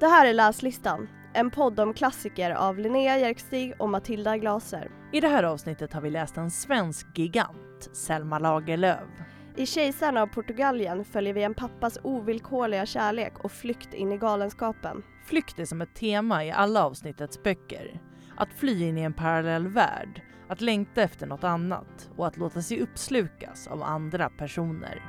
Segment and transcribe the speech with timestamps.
[0.00, 4.90] Det här är Läslistan, en podd om klassiker av Linnea Jerkstig och Matilda Glaser.
[5.12, 9.08] I det här avsnittet har vi läst en svensk gigant, Selma Lagerlöf.
[9.56, 15.02] I Kejsarna av Portugalien följer vi en pappas ovillkorliga kärlek och flykt in i galenskapen.
[15.24, 18.00] Flykt är som ett tema i alla avsnittets böcker.
[18.36, 22.62] Att fly in i en parallell värld, att längta efter något annat och att låta
[22.62, 25.02] sig uppslukas av andra personer.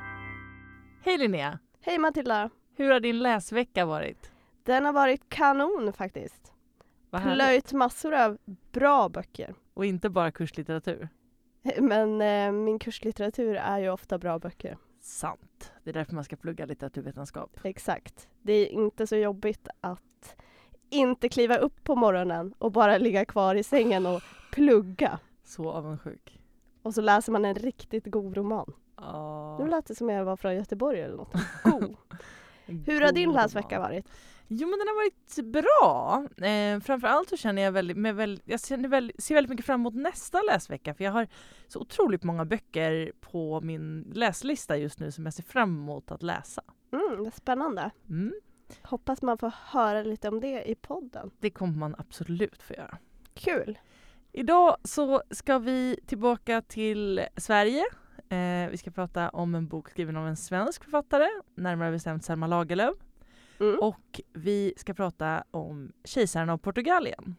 [1.04, 1.58] Hej Linnea!
[1.82, 2.50] Hej Matilda!
[2.76, 4.32] Hur har din läsvecka varit?
[4.66, 6.52] Den har varit kanon faktiskt.
[7.10, 7.46] Vad härligt.
[7.46, 8.38] Plöjt massor av
[8.72, 9.54] bra böcker.
[9.74, 11.08] Och inte bara kurslitteratur.
[11.78, 14.78] Men eh, min kurslitteratur är ju ofta bra böcker.
[15.00, 15.72] Sant.
[15.84, 17.60] Det är därför man ska plugga litteraturvetenskap.
[17.62, 18.28] Exakt.
[18.42, 20.36] Det är inte så jobbigt att
[20.90, 24.22] inte kliva upp på morgonen och bara ligga kvar i sängen och
[24.52, 25.18] plugga.
[25.44, 26.40] Så avundsjuk.
[26.82, 28.72] Och så läser man en riktigt god roman.
[28.96, 29.58] Ja.
[29.58, 31.32] Nu lät det som jag var från Göteborg eller något.
[31.64, 31.96] God.
[32.86, 34.06] Hur har din läsvecka varit?
[34.48, 36.24] Jo men den har varit bra.
[36.46, 39.80] Eh, framförallt så känner jag väldigt, med väl, jag känner väl, ser väldigt mycket fram
[39.80, 41.28] emot nästa läsvecka för jag har
[41.68, 46.22] så otroligt många böcker på min läslista just nu som jag ser fram emot att
[46.22, 46.62] läsa.
[46.92, 47.90] Mm, spännande.
[48.08, 48.32] Mm,
[48.82, 51.30] Hoppas man får höra lite om det i podden.
[51.40, 52.98] det kommer man absolut få göra.
[53.34, 53.78] Kul!
[54.32, 57.84] Idag så ska vi tillbaka till Sverige.
[58.28, 62.46] Eh, vi ska prata om en bok skriven av en svensk författare, närmare bestämt Selma
[62.46, 62.96] Lagerlöf.
[63.60, 63.78] Mm.
[63.80, 67.36] Och vi ska prata om Kejsaren av Portugalien.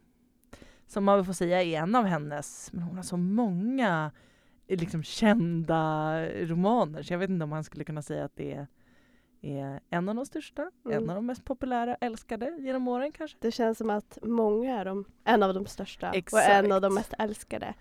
[0.87, 4.11] Som man får säga är en av hennes, men hon har så många
[4.67, 8.53] eh, liksom kända romaner så jag vet inte om man skulle kunna säga att det
[8.53, 8.67] är,
[9.41, 10.97] är en av de största, Mm.
[11.03, 13.37] en av de mest populära, älskade genom åren kanske.
[13.41, 16.49] Det känns som att många är de, en av de största och Exakt.
[16.49, 17.73] en av de mest älskade.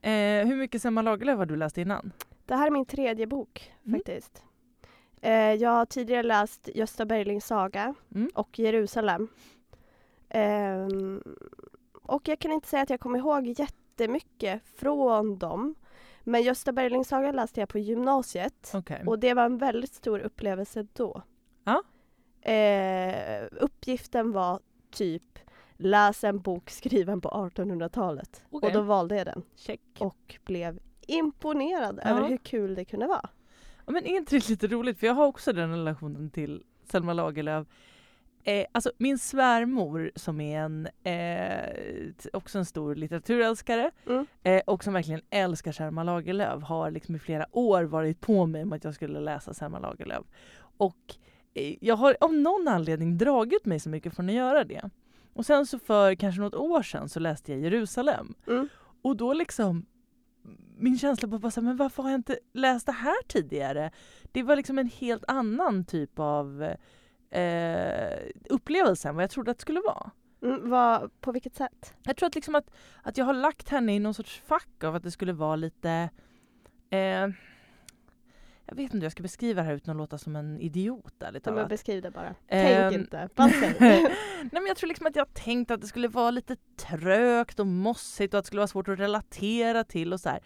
[0.00, 2.12] Eh, hur mycket Selma Lagerlöf har du läst innan?
[2.46, 3.98] Det här är min tredje bok Mm.
[3.98, 4.44] faktiskt.
[5.24, 8.30] Eh, jag har tidigare läst Gösta Berlings saga Mm.
[8.34, 9.28] och Jerusalem.
[10.28, 11.22] Ehm,
[12.02, 15.74] och jag kan inte säga att jag kommer ihåg jättemycket från dem.
[16.24, 19.02] Men Gösta Berlings saga läste jag på gymnasiet Okej.
[19.06, 21.22] och det var en väldigt stor upplevelse då.
[21.64, 21.82] Ja.
[22.52, 24.60] Eh, uppgiften var
[24.90, 25.38] typ
[25.76, 28.44] läs en bok skriven på 1800-talet.
[28.50, 28.66] Okej.
[28.68, 29.80] Och då valde jag den Check.
[29.98, 32.10] och blev imponerad Ja.
[32.10, 33.28] över hur kul det kunde vara.
[33.86, 34.98] Ja, men är inte det lite roligt?
[34.98, 37.66] För jag har också den relationen till Selma Lagerlöf.
[38.44, 44.26] Eh, alltså min svärmor som är en, eh, också en stor litteraturälskare Mm.
[44.42, 48.62] eh, och som verkligen älskar Selma Lagerlöf har liksom i flera år varit på mig
[48.62, 50.24] om att jag skulle läsa Selma Lagerlöf.
[50.76, 51.14] Och
[51.54, 54.90] eh, jag har av någon anledning dragit mig så mycket från att göra det.
[55.34, 58.68] Och sen så för kanske något år sedan så läste jag Jerusalem Mm.
[59.02, 59.86] och då liksom
[60.76, 63.90] min känsla på bara så här, men varför har jag inte läst det här tidigare?
[64.32, 66.62] Det var liksom en helt annan typ av
[67.30, 68.18] eh,
[68.50, 70.10] upplevelse än vad jag trodde att det skulle vara.
[70.42, 71.94] Mm, vad, på vilket sätt?
[72.02, 72.70] Jag tror att, liksom att,
[73.02, 76.10] att jag har lagt henne i någon sorts fack av att det skulle vara lite
[76.90, 77.28] eh,
[78.72, 81.22] jag vet inte hur jag ska beskriva det här utan att låta som en idiot
[81.22, 81.68] ärligt Ja, men talat.
[81.68, 82.34] beskriv det bara.
[82.48, 82.90] Ehm.
[82.90, 83.74] Tänk inte, bara säg.
[83.80, 87.66] Nej men jag tror liksom att jag tänkt att det skulle vara lite trögt och
[87.66, 90.40] mossigt och att det skulle vara svårt att relatera till och så här.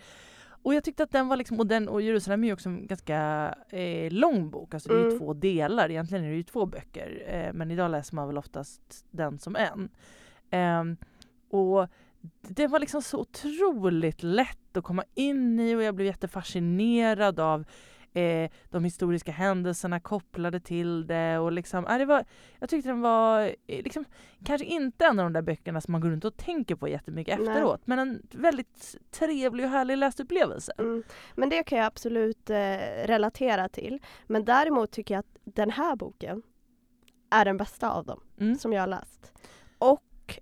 [0.62, 2.86] Och jag tyckte att den var liksom, och, den, och Jerusalem är ju också en
[2.86, 5.18] ganska eh, lång bok, alltså det är ju Mm.
[5.18, 9.06] två delar, egentligen är det ju två böcker eh, men idag läser man väl oftast
[9.10, 9.88] den som en.
[10.50, 10.96] Ehm,
[11.50, 11.88] och
[12.48, 17.64] det var liksom så otroligt lätt att komma in i och jag blev jättefascinerad av
[18.16, 21.38] eh, de historiska händelserna kopplade till det.
[21.38, 22.24] Och liksom, äh, det var,
[22.58, 24.04] jag tyckte den var eh, liksom,
[24.44, 27.38] kanske inte en av de där böckerna som man går runt och tänker på jättemycket
[27.38, 27.48] Nej.
[27.48, 30.72] efteråt men en väldigt trevlig och härlig läsupplevelse.
[30.78, 31.02] Mm.
[31.34, 32.56] Men det kan jag absolut eh,
[33.04, 33.98] relatera till.
[34.26, 36.42] Men däremot tycker jag att den här boken
[37.30, 38.56] är den bästa av dem Mm.
[38.58, 39.32] som jag har läst.
[39.78, 40.40] Och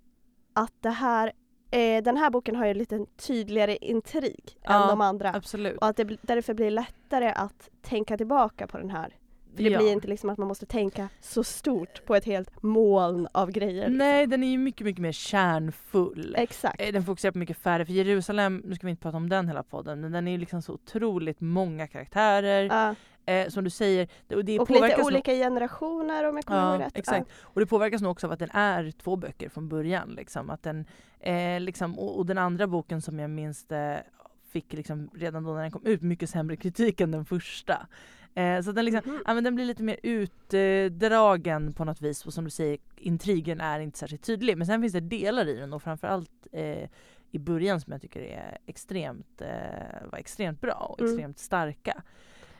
[0.53, 1.31] att det här,
[1.71, 5.33] eh, den här boken har ju lite tydligare intrig än Ja, de andra.
[5.33, 5.77] Absolut.
[5.77, 9.13] Och att det därför blir lättare att tänka tillbaka på den här.
[9.55, 9.77] För det Ja.
[9.79, 13.89] blir inte liksom att man måste tänka så stort på ett helt moln av grejer.
[13.89, 16.35] Nej, den är ju mycket, mycket mer kärnfull.
[16.37, 16.81] Exakt.
[16.81, 19.47] Eh, Den fokuserar på mycket färre, för Jerusalem, nu ska vi inte prata om den
[19.47, 22.63] hela podden, men den är ju liksom så otroligt många karaktärer.
[22.63, 22.95] Ja.
[23.33, 26.45] Eh, som du säger, det- och det och lite påverkas nog- olika generationer om jag
[26.45, 26.97] kommer Ja, ihåg rätt.
[26.97, 27.27] exakt.
[27.41, 30.09] Och det påverkas nog också av att den är två böcker från början.
[30.09, 30.49] Liksom.
[30.49, 30.85] Att den,
[31.19, 34.03] eh, liksom, och, och den andra boken som jag minns det
[34.51, 37.87] fick liksom redan då när den kom ut mycket sämre kritik än den första.
[38.35, 39.21] Eh, så den, liksom, Mhm.
[39.25, 43.61] ja, men den blir lite mer utdragen på något vis och som du säger intrigen
[43.61, 44.57] är inte särskilt tydlig.
[44.57, 46.89] Men sen finns det delar i den och framförallt eh,
[47.31, 51.11] i början som jag tycker är extremt, eh, var extremt bra och Mm.
[51.13, 52.01] extremt starka.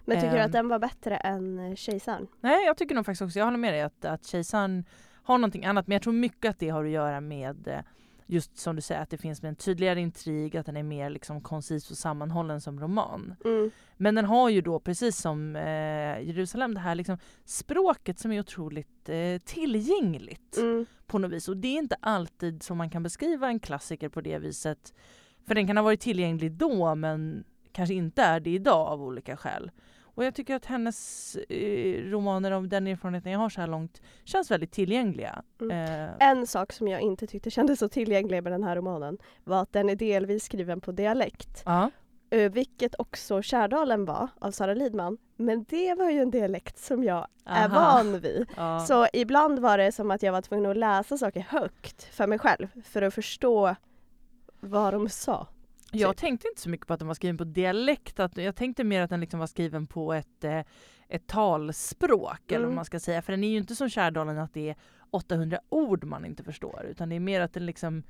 [0.05, 0.45] Men tycker du Ehm.
[0.45, 2.27] att den var bättre än eh, Kejsaren?
[2.41, 4.85] Nej, jag tycker nog faktiskt också, jag håller med dig att, att Kejsaren
[5.23, 5.87] har någonting annat.
[5.87, 7.79] Men jag tror mycket att det har att göra med eh,
[8.27, 11.41] just som du säger att det finns en tydligare intrig, att den är mer liksom
[11.41, 13.35] koncis och sammanhållen som roman.
[13.45, 13.71] Mm.
[13.97, 18.39] Men den har ju då precis som eh, Jerusalem det här liksom språket som är
[18.39, 20.85] otroligt eh, tillgängligt Mm.
[21.07, 21.47] på något vis.
[21.47, 24.93] Och det är inte alltid som man kan beskriva en klassiker på det viset.
[25.47, 29.37] För den kan ha varit tillgänglig då men kanske inte är det idag av olika
[29.37, 29.71] skäl.
[30.15, 34.01] Och jag tycker att hennes eh, romaner om den erfarenheten jag har så här långt
[34.23, 35.43] känns väldigt tillgängliga.
[35.61, 35.71] Mm.
[36.03, 39.61] Eh, En sak som jag inte tyckte kändes så tillgänglig med den här romanen var
[39.61, 41.63] att den är delvis skriven på dialekt.
[42.29, 45.17] Eh, Vilket också Kärdalen var av Sara Lidman.
[45.37, 47.75] Men det var ju en dialekt som jag är Aha.
[48.03, 48.45] van vid.
[48.57, 48.79] Ja.
[48.79, 52.39] Så ibland var det som att jag var tvungen att läsa saker högt för mig
[52.39, 53.75] själv för att förstå
[54.59, 55.47] vad de sa.
[55.99, 58.19] Jag tänkte inte så mycket på att den var skriven på dialekt.
[58.19, 60.59] Att jag tänkte mer att den liksom var skriven på ett, eh,
[61.07, 62.41] ett talspråk.
[62.47, 62.75] Eller vad Mm.
[62.75, 63.21] man ska säga.
[63.21, 64.75] För den är ju inte som Kärdalen att det är
[65.11, 66.85] 800 ord man inte förstår.
[66.89, 68.03] Utan det är mer att den liksom...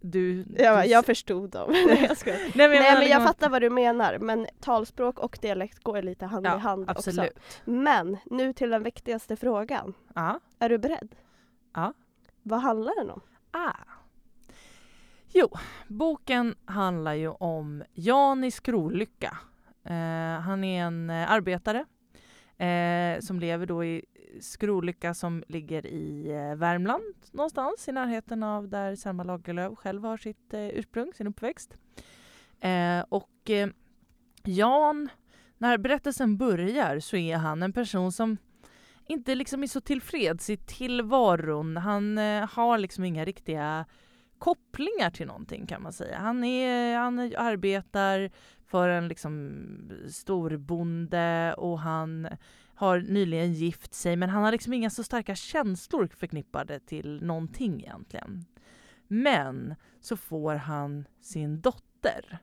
[0.00, 1.70] Du, Jag, du jag förstod dem.
[1.86, 2.26] Nej, jag.
[2.26, 5.38] Nej, men Nej menar men liksom jag att- fattar vad du menar men talspråk och
[5.42, 7.30] dialekt går lite hand i Ja, hand absolut.
[7.30, 7.60] också.
[7.70, 9.94] Men nu till den viktigaste frågan.
[10.14, 10.40] Ja.
[10.58, 11.14] Är du beredd?
[11.74, 11.92] Ja.
[12.42, 13.20] Vad handlar den om?
[13.50, 13.72] Ah.
[15.32, 15.48] Jo,
[15.88, 19.38] boken handlar ju om Jan i Skrolycka.
[19.84, 21.84] Eh, han är en eh, arbetare
[22.66, 24.04] eh, som lever då i
[24.40, 30.16] Skrolycka som ligger i eh, Värmland någonstans i närheten av där Selma Lagerlöf själv har
[30.16, 31.76] sitt eh, ursprung, sin uppväxt.
[32.60, 33.68] Eh, och eh,
[34.44, 35.08] Jan,
[35.58, 38.36] när berättelsen börjar så är han en person som
[39.06, 41.76] inte liksom är så tillfreds i tillvaron.
[41.76, 43.84] Han eh, har liksom inga riktiga
[44.38, 46.18] kopplingar till någonting kan man säga.
[46.18, 48.30] Han, är, han arbetar
[48.66, 49.52] för en liksom
[50.10, 52.28] storbonde och han
[52.74, 57.80] har nyligen gift sig men han har liksom inga så starka känslor förknippade till någonting
[57.80, 58.44] egentligen.
[59.08, 62.38] Men så får han sin dotter.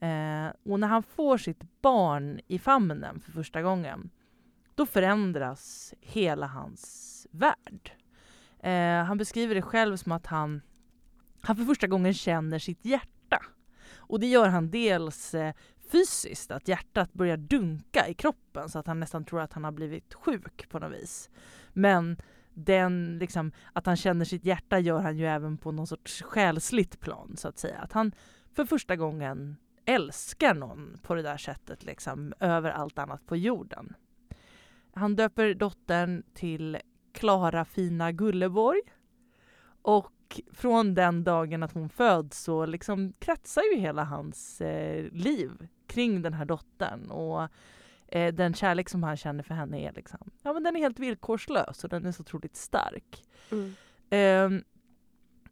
[0.00, 4.10] Eh, och när han får sitt barn i famnen för första gången
[4.74, 7.92] då förändras hela hans värld.
[8.58, 10.62] Eh, han beskriver det själv som att han,
[11.46, 13.42] han för första gången känner sitt hjärta.
[13.96, 15.54] Och det gör han dels eh,
[15.92, 19.72] fysiskt, att hjärtat börjar dunka i kroppen så att han nästan tror att han har
[19.72, 21.30] blivit sjuk på något vis.
[21.72, 22.16] Men
[22.54, 27.00] den, liksom, att han känner sitt hjärta gör han ju även på någon sorts själsligt
[27.00, 27.78] plan så att säga.
[27.78, 28.12] Att han
[28.52, 33.94] för första gången älskar någon på det där sättet liksom, över allt annat på jorden.
[34.94, 36.78] Han döper dottern till
[37.12, 38.80] Klara Fina Gulleborg.
[39.82, 40.12] Och
[40.52, 46.22] från den dagen att hon föds så liksom kretsar ju hela hans eh, liv kring
[46.22, 47.10] den här dottern.
[47.10, 47.48] Och
[48.08, 50.98] eh, den kärlek som han känner för henne är liksom, ja men den är helt
[50.98, 53.24] villkorslös och den är så otroligt stark.
[54.10, 54.64] Ehm,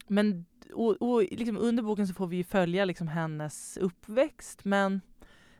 [0.06, 5.00] men och, och liksom under boken så får vi följa liksom hennes uppväxt men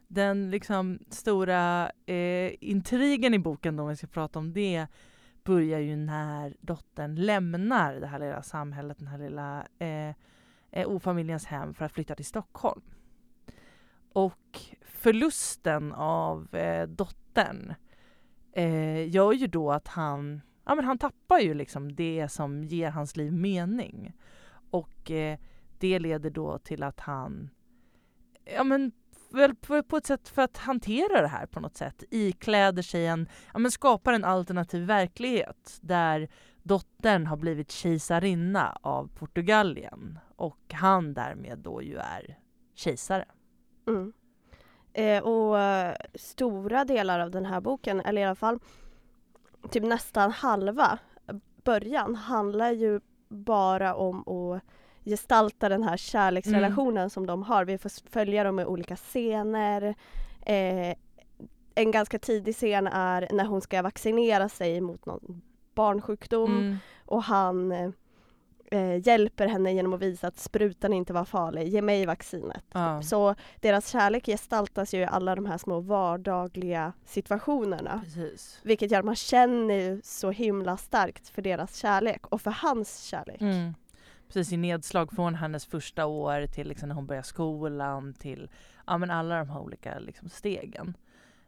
[0.08, 4.86] den liksom stora eh, intrigen i boken då, om vi ska prata om det
[5.44, 10.14] börjar ju när dottern lämnar det här lilla samhället, den här lilla eh,
[10.70, 12.82] eh, ofamiljens hem för att flytta till Stockholm.
[14.12, 17.74] Och förlusten av eh, dottern
[18.52, 22.90] eh, gör ju då att han, ja, men han tappar ju liksom det som ger
[22.90, 24.12] hans liv mening.
[24.70, 25.38] Och eh,
[25.78, 27.50] det leder då till att han
[28.44, 28.92] ja, men,
[29.34, 33.28] väl på, ett sätt för att hantera det här på något sätt ikläder sig en,
[33.52, 36.28] ja, men skapar en alternativ verklighet där
[36.62, 42.38] dottern har blivit kejsarinna av Portugalien och han därmed då ju är
[42.74, 43.24] kejsare.
[43.86, 44.12] Mm.
[44.92, 48.58] Eh, och eh, stora delar av den här boken, eller i alla fall
[49.70, 50.98] typ nästan halva
[51.64, 54.62] början, handlar ju bara om att
[55.04, 57.64] gestalta den här kärleksrelationen som de har.
[57.64, 59.94] Vi får följa dem i olika scener.
[60.46, 60.94] Eh,
[61.74, 65.42] en ganska tidig scen är när hon ska vaccinera sig mot någon
[65.74, 66.76] barnsjukdom Mm.
[67.04, 67.72] och han
[68.70, 71.68] eh, hjälper henne genom att visa att sprutan inte var farlig.
[71.68, 72.64] Ge mig vaccinet.
[72.72, 73.02] Ja.
[73.02, 78.00] Så deras kärlek gestaltas ju i alla de här små vardagliga situationerna.
[78.04, 78.60] Precis.
[78.62, 83.40] Vilket gör att man känner så himla starkt för deras kärlek och för hans kärlek.
[83.40, 83.74] Mm.
[84.34, 88.50] Precis i nedslag från hennes första år till liksom när hon börjar skolan till
[88.86, 90.96] ja, men alla de här olika liksom, stegen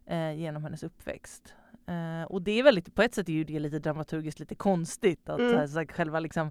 [0.06, 1.54] eh, genom hennes uppväxt.
[1.86, 5.28] Eh, och det är väldigt, på ett sätt är ju det lite dramaturgiskt lite konstigt
[5.28, 5.68] att Mm.
[5.68, 6.50] så här, själva liksom,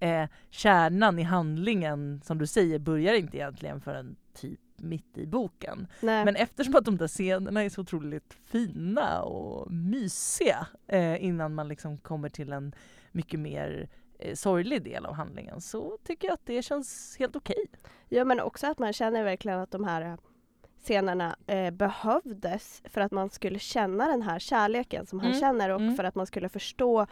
[0.00, 5.86] eh, kärnan i handlingen som du säger börjar inte egentligen förrän typ mitt i boken.
[6.00, 6.24] Nej.
[6.24, 11.68] Men eftersom att de där scenerna är så otroligt fina och mysiga eh, innan man
[11.68, 12.74] liksom kommer till en
[13.12, 13.88] mycket mer
[14.34, 17.64] sorglig del av handlingen så tycker jag att det känns helt okej.
[18.08, 20.16] Ja men också att man känner verkligen att de här eh,
[20.82, 25.70] scenerna eh, behövdes för att man skulle känna den här kärleken som han Mm, känner
[25.70, 25.96] och mm.
[25.96, 27.06] för att man skulle förstå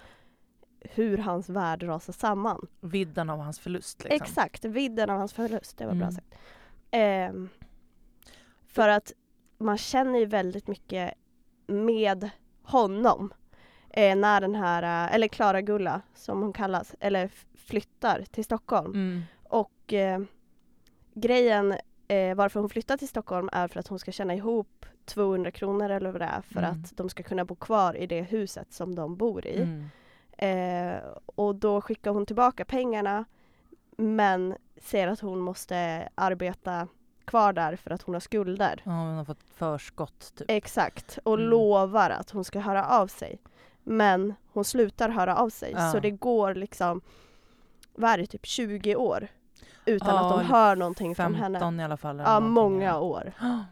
[0.81, 2.67] hur hans värld rasar samman.
[2.81, 4.05] Vidden av hans förlust.
[4.05, 4.15] Liksom.
[4.25, 6.13] Exakt, vidden av hans förlust, det var bra Mm.
[6.13, 6.35] sagt.
[6.91, 7.49] Ehm,
[8.67, 9.13] för att
[9.59, 11.15] man känner ju väldigt mycket
[11.67, 12.31] med
[12.63, 13.33] honom
[13.93, 18.93] eh, när den här, eh, eller Klara Gulla som hon kallas, eller flyttar till Stockholm.
[18.93, 19.23] Mm.
[19.45, 20.21] Och eh,
[21.15, 21.75] grejen
[22.09, 25.91] eh, varför hon flyttar till Stockholm är för att hon ska tjäna ihop 200 kronor
[25.91, 26.71] eller vad det är för Mm.
[26.71, 29.63] att de ska kunna bo kvar i det huset som de bor i.
[29.63, 29.89] Mm.
[30.39, 33.25] Eh, och då skickar hon tillbaka pengarna
[33.97, 36.89] men säger att hon måste arbeta
[37.25, 38.83] kvar där för att hon har skulder.
[38.85, 40.51] Ja, hon har fått förskott typ.
[40.51, 41.49] Exakt, och Mm.
[41.49, 43.39] lovar att hon ska höra av sig.
[43.85, 45.93] Men hon slutar höra av sig Ja.
[45.93, 47.01] så det går liksom,
[47.95, 49.29] vad är det, typ 20 år
[49.87, 51.83] utan Ja, att de hör någonting från 15 henne.
[51.83, 52.19] i alla fall.
[52.19, 53.01] Ja, många ja.
[53.01, 53.33] år.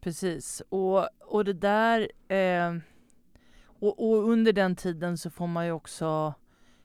[0.00, 0.62] Precis.
[0.68, 2.08] Och, och det där...
[2.32, 2.74] Eh,
[3.78, 6.34] och, och under den tiden så får man ju också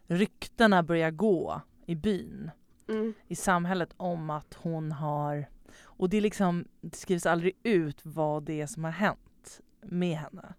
[0.07, 2.51] ryktena börja gå i byn,
[2.87, 3.13] Mm.
[3.27, 5.45] i samhället om att hon har...
[5.83, 10.17] Och det är liksom, det skrivs aldrig ut vad det är som har hänt med
[10.17, 10.53] henne.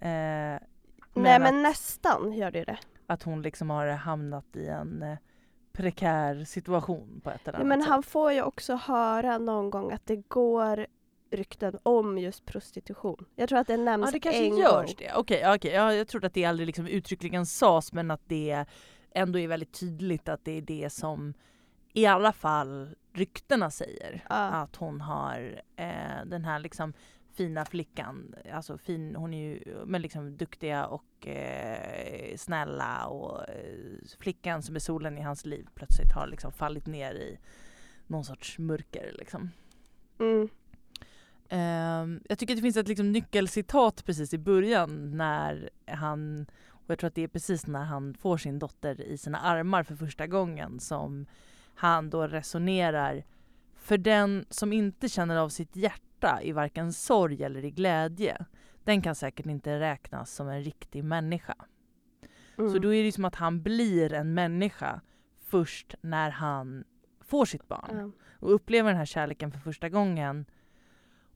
[0.00, 0.62] Eh,
[1.14, 2.78] Nej men nästan gör det det.
[3.06, 5.16] att hon liksom har hamnat i en eh,
[5.72, 7.88] prekär situation på ett eller annat men sätt.
[7.90, 10.86] han får ju också höra någon gång att det går
[11.30, 13.24] rykten om just prostitution.
[13.36, 14.94] Jag tror att det nämns Ja det kanske en görs gång.
[14.98, 15.12] det.
[15.14, 15.72] Okej, ja, okej.
[15.72, 18.64] ja, jag trodde att det aldrig liksom uttryckligen sades men att det
[19.14, 21.34] ändå är väldigt tydligt att det är det som
[21.92, 24.24] i alla fall ryktena säger.
[24.28, 24.36] Ja.
[24.36, 26.92] Att hon har eh, den här liksom
[27.34, 34.18] fina flickan, alltså fin, hon är ju men liksom duktiga och eh, snälla och eh,
[34.18, 37.38] flickan som är solen i hans liv plötsligt har liksom fallit ner i
[38.06, 39.50] någon sorts mörker liksom.
[40.20, 40.48] Mm.
[41.48, 46.90] Ehm, jag tycker att det finns ett liksom nyckelcitat precis i början när han, och
[46.90, 49.96] jag tror att det är precis när han får sin dotter i sina armar för
[49.96, 51.26] första gången som
[51.74, 53.24] han då resonerar
[53.74, 56.04] för den som inte känner av sitt hjärta
[56.42, 58.46] i varken sorg eller i glädje,
[58.84, 61.54] den kan säkert inte räknas som en riktig människa.
[62.58, 62.72] Mm.
[62.72, 65.00] Så då är det som att han blir en människa
[65.44, 66.84] först när han
[67.20, 68.10] får sitt barn Ja.
[68.40, 70.46] och upplever den här kärleken för första gången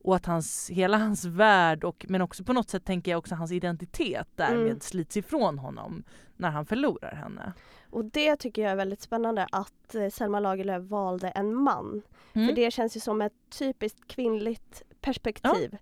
[0.08, 3.34] och att hans, hela hans värld och men också på något sätt tänker jag också
[3.34, 4.80] hans identitet därmed Mm.
[4.80, 6.02] slits ifrån honom
[6.36, 7.52] när han förlorar henne.
[7.90, 12.02] Och det tycker jag är väldigt spännande att eh, Selma Lagerlöf valde en man.
[12.32, 15.76] Mm, För det känns ju som ett typiskt kvinnligt perspektiv.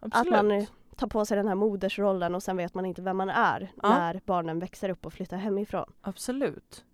[0.00, 0.32] Att absolut.
[0.32, 0.64] man eh,
[0.96, 3.88] tar på sig den här modersrollen och sen vet man inte vem man är Ja.
[3.98, 5.92] när barnen växer upp och flyttar hemifrån.
[6.00, 6.84] Absolut.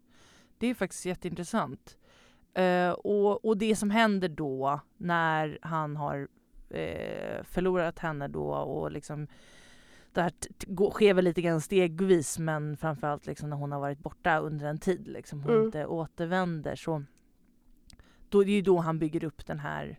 [0.58, 1.96] Det är faktiskt jätteintressant.
[2.54, 6.28] Eh, och, och det som händer då när han har
[6.70, 9.26] eh, förlorat henne då och liksom
[10.12, 10.32] det här
[10.90, 14.78] sker väl lite grann stegvis men framförallt liksom när hon har varit borta under en
[14.78, 15.64] tid liksom hon Mm.
[15.66, 17.04] inte återvänder så
[18.28, 19.98] då är det ju då han bygger upp den här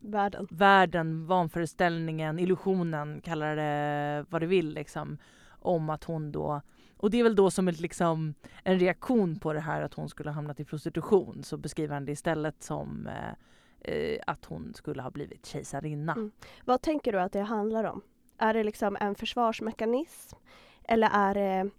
[0.00, 0.46] Världen.
[0.50, 6.60] världen, vanföreställningen, illusionen, kalla det vad du vill liksom, om att hon då
[6.96, 8.34] och det är väl då som ett, liksom,
[8.64, 12.04] en reaktion på det här att hon skulle ha hamnat i prostitution så beskriver han
[12.04, 13.34] det istället som eh,
[13.80, 16.12] eh, att hon skulle ha blivit kejsarinna.
[16.12, 16.30] Mm.
[16.64, 18.02] Vad tänker du att det handlar om?
[18.38, 20.36] Är det liksom en försvarsmekanism?
[20.84, 21.70] Eller är det...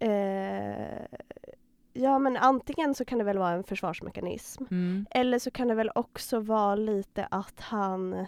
[0.00, 1.18] Eh,
[1.92, 4.64] ja men antingen så kan det väl vara en försvarsmekanism.
[4.70, 5.06] Mm.
[5.10, 8.26] Eller så kan det väl också vara lite att han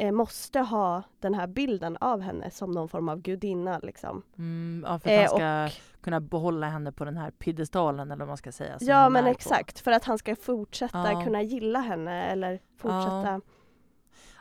[0.00, 4.22] eh, måste ha den här bilden av henne som någon form av gudinna liksom.
[4.38, 8.18] Mm, ja, för att Eh, han ska kunna behålla henne på den här piedestalen eller
[8.18, 8.76] vad man ska säga.
[8.80, 9.30] Ja men är på.
[9.30, 11.24] exakt, för att han ska fortsätta Ja.
[11.24, 13.40] kunna gilla henne eller fortsätta.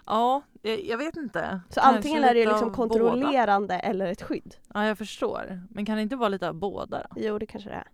[0.05, 1.61] Ja, jag, vet inte.
[1.69, 2.75] Så Kanske antingen är det liksom av båda.
[2.75, 4.55] kontrollerande eller ett skydd.
[4.73, 5.61] Ja, jag förstår.
[5.69, 7.21] Men kan det inte vara lite av båda då?
[7.21, 7.87] Jo det kanske det är.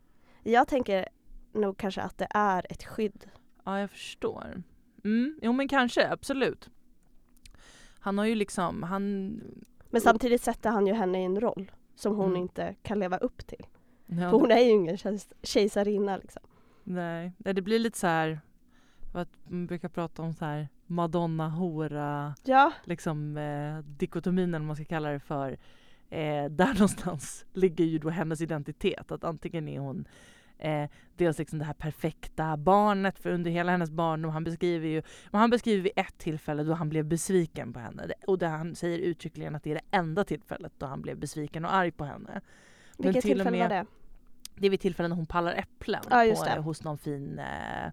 [0.43, 1.07] Jag tänker
[1.53, 3.29] nog kanske att det är ett skydd.
[3.65, 4.63] Ja, jag förstår.
[5.03, 6.69] Mm, jo men kanske, absolut.
[8.05, 9.33] Han har ju liksom, han...
[9.89, 12.41] Men samtidigt sätter han ju henne i en roll som hon Mm.
[12.41, 13.65] inte kan leva upp till.
[14.05, 16.41] Ja, För hon är ju ingen kejs- kejsarinna liksom.
[16.83, 18.39] nej, nej, det blir lite så här,
[19.13, 24.67] vad man brukar prata om så här Madonna, hora, Ja, liksom eh, dikotomin eller vad
[24.67, 25.51] man ska kalla det för.
[26.09, 30.07] Eh, där någonstans ligger ju då hennes identitet, att antingen är hon
[30.57, 34.31] eh, dels liksom det här perfekta barnet för under hela hennes barndom.
[34.31, 38.37] Han beskriver ju, han beskriver vid ett tillfälle då han blev besviken på henne och
[38.37, 41.73] där han säger uttryckligen att det är det enda tillfället då han blev besviken och
[41.73, 42.41] arg på henne.
[42.97, 43.85] Vilket tillfälle var med- det?
[44.55, 46.59] Det är vid tillfällen när hon pallar äpplen Ja, på, det.
[46.61, 47.91] hos någon fin eh,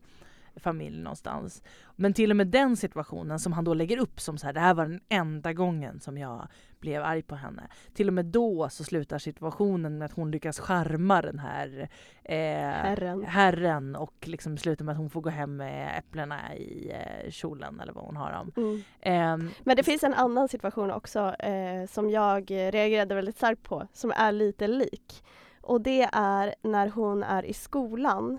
[0.56, 1.62] familj någonstans.
[1.97, 4.61] Men till och med den situationen som han då lägger upp som så här, det
[4.61, 6.49] här var den enda gången som jag
[6.80, 7.62] blev arg på henne.
[7.94, 11.88] Till och med då så slutar situationen med att hon lyckas charma den här
[12.25, 13.25] eh, Herren.
[13.25, 17.80] herren och liksom slutar med att hon får gå hem med äpplena i eh, kjolen
[17.80, 18.52] eller vad hon har dem.
[18.56, 18.82] Mm.
[19.00, 23.62] Ehm, Men det finns en annan situation också eh, som jag eh, reagerade väldigt starkt
[23.62, 25.25] på, som är lite lik.
[25.61, 28.38] Och det är när hon är i skolan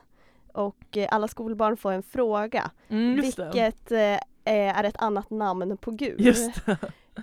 [0.54, 2.72] och eh, alla skolbarn får en fråga.
[2.88, 6.38] mm, vilket eh, är ett annat namn på Gud.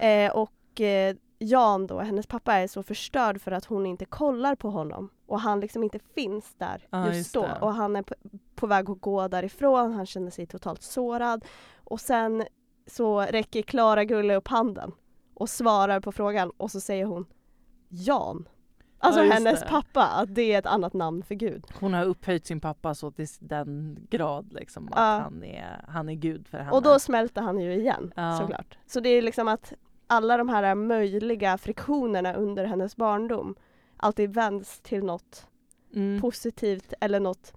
[0.00, 4.54] Eh, och eh, Jan då, hennes pappa, är så förstörd för att hon inte kollar
[4.54, 5.10] på honom.
[5.26, 7.42] Och han liksom inte finns där Ja, just, just då.
[7.42, 7.58] det.
[7.60, 8.14] Och han är på,
[8.54, 11.44] på väg att gå därifrån, han känner sig totalt sårad.
[11.84, 12.44] Och sen
[12.86, 14.92] så räcker Klara Gulle upp handen
[15.34, 17.26] och svarar på frågan och så säger hon
[17.88, 18.48] Jan.
[19.02, 19.66] Alltså Ja, hennes det.
[19.68, 21.66] pappa, att det är ett annat namn för Gud.
[21.80, 25.20] Hon har upphöjt sin pappa så till den grad liksom att Ja.
[25.22, 26.70] han, är, han är gud för henne.
[26.70, 28.38] Och då smälter han ju igen Ja.
[28.40, 28.78] såklart.
[28.86, 29.72] Så det är liksom att
[30.06, 33.54] alla de här möjliga friktionerna under hennes barndom
[33.96, 35.46] alltid vänds till något
[35.94, 36.20] mm.
[36.20, 37.52] positivt eller något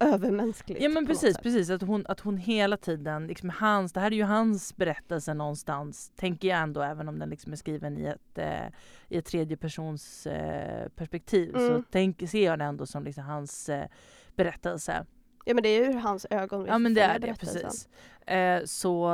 [0.00, 0.82] övermänskligt.
[0.82, 4.16] Ja men precis, precis att hon, att hon hela tiden, liksom hans, det här är
[4.16, 8.38] ju hans berättelse någonstans, tänker jag ändå även om den liksom är skriven i ett,
[8.38, 8.66] eh,
[9.08, 11.84] i ett tredje persons eh, perspektiv så Mm.
[11.90, 13.86] tänk, ser jag den ändå som liksom hans eh,
[14.36, 15.06] berättelse.
[15.44, 17.88] Ja men det är ju hans ögon Ja men det är det precis.
[18.26, 19.12] Eh, så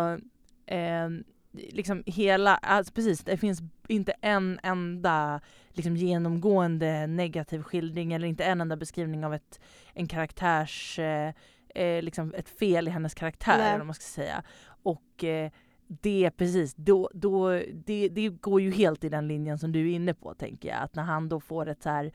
[0.67, 1.09] eh,
[1.53, 5.41] liksom hela, alltså precis det finns inte en enda
[5.73, 9.61] liksom genomgående negativ skildring eller inte en enda beskrivning av ett,
[9.95, 11.33] en karaktärs, eh,
[11.75, 13.75] eh, liksom ett fel i hennes karaktär Nej.
[13.75, 14.43] eller man ska säga.
[14.83, 15.51] Och eh,
[15.87, 19.95] det precis, då, då, det, det går ju helt i den linjen som du är
[19.95, 20.79] inne på tänker jag.
[20.83, 22.13] Att när han då får ett så här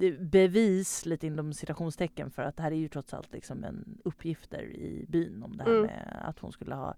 [0.00, 3.98] eh, bevis, lite inom citationstecken, för att det här är ju trots allt liksom en
[4.04, 5.82] uppgifter i byn om det här Mm.
[5.82, 6.94] med att hon skulle ha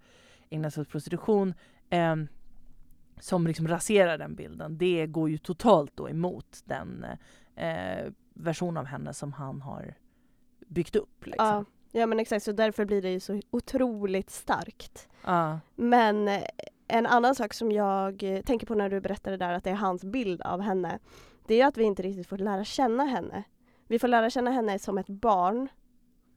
[0.50, 1.54] ägnat sig åt prostitution.
[1.90, 2.28] ehm,
[3.20, 4.78] som liksom raserar den bilden.
[4.78, 7.06] Det går ju totalt då emot den
[7.56, 9.94] eh, version av henne som han har
[10.66, 11.26] byggt upp.
[11.26, 11.46] Liksom.
[11.46, 11.64] Ja.
[11.92, 15.08] ja men exakt, så därför blir det ju så otroligt starkt.
[15.24, 15.60] Ja.
[15.74, 16.42] Men eh,
[16.88, 20.04] en annan sak som jag tänker på när du berättade där att det är hans
[20.04, 20.98] bild av henne.
[21.46, 23.42] Det är att vi inte riktigt får lära känna henne.
[23.86, 25.68] Vi får lära känna henne som ett barn,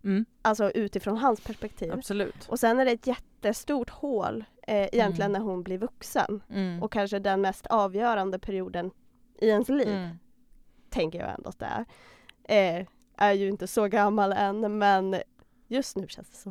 [0.03, 1.91] Mm, alltså utifrån hans perspektiv.
[1.93, 2.45] absolut.
[2.49, 5.41] Och sen är det ett jättestort hål eh, egentligen Mm.
[5.41, 6.43] när hon blir vuxen.
[6.49, 6.83] Mm.
[6.83, 8.91] Och kanske den mest avgörande perioden
[9.41, 10.09] i ens liv, Mm.
[10.89, 11.85] tänker jag ändå att det är.
[12.79, 12.85] Eh,
[13.17, 15.15] är ju inte så gammal än men
[15.67, 16.49] just nu känns det så.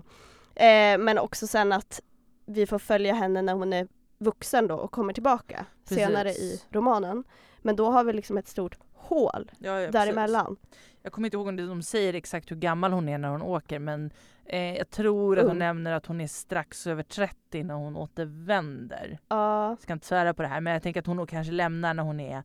[0.62, 2.00] Eh, men också sen att
[2.46, 6.04] vi får följa henne när hon är vuxen då och kommer tillbaka Precis.
[6.04, 7.24] senare i romanen.
[7.62, 8.78] Men då har vi liksom ett stort
[9.08, 10.56] hål Ja, ja, däremellan.
[11.02, 13.78] Jag kommer inte ihåg om de säger exakt hur gammal hon är när hon åker
[13.78, 14.10] men
[14.44, 15.58] eh, jag tror att hon Ung.
[15.58, 19.18] nämner att hon är strax över 30 när hon återvänder.
[19.28, 21.94] Ja, Jag ska inte svära på det här men jag tänker att hon kanske lämnar
[21.94, 22.42] när hon är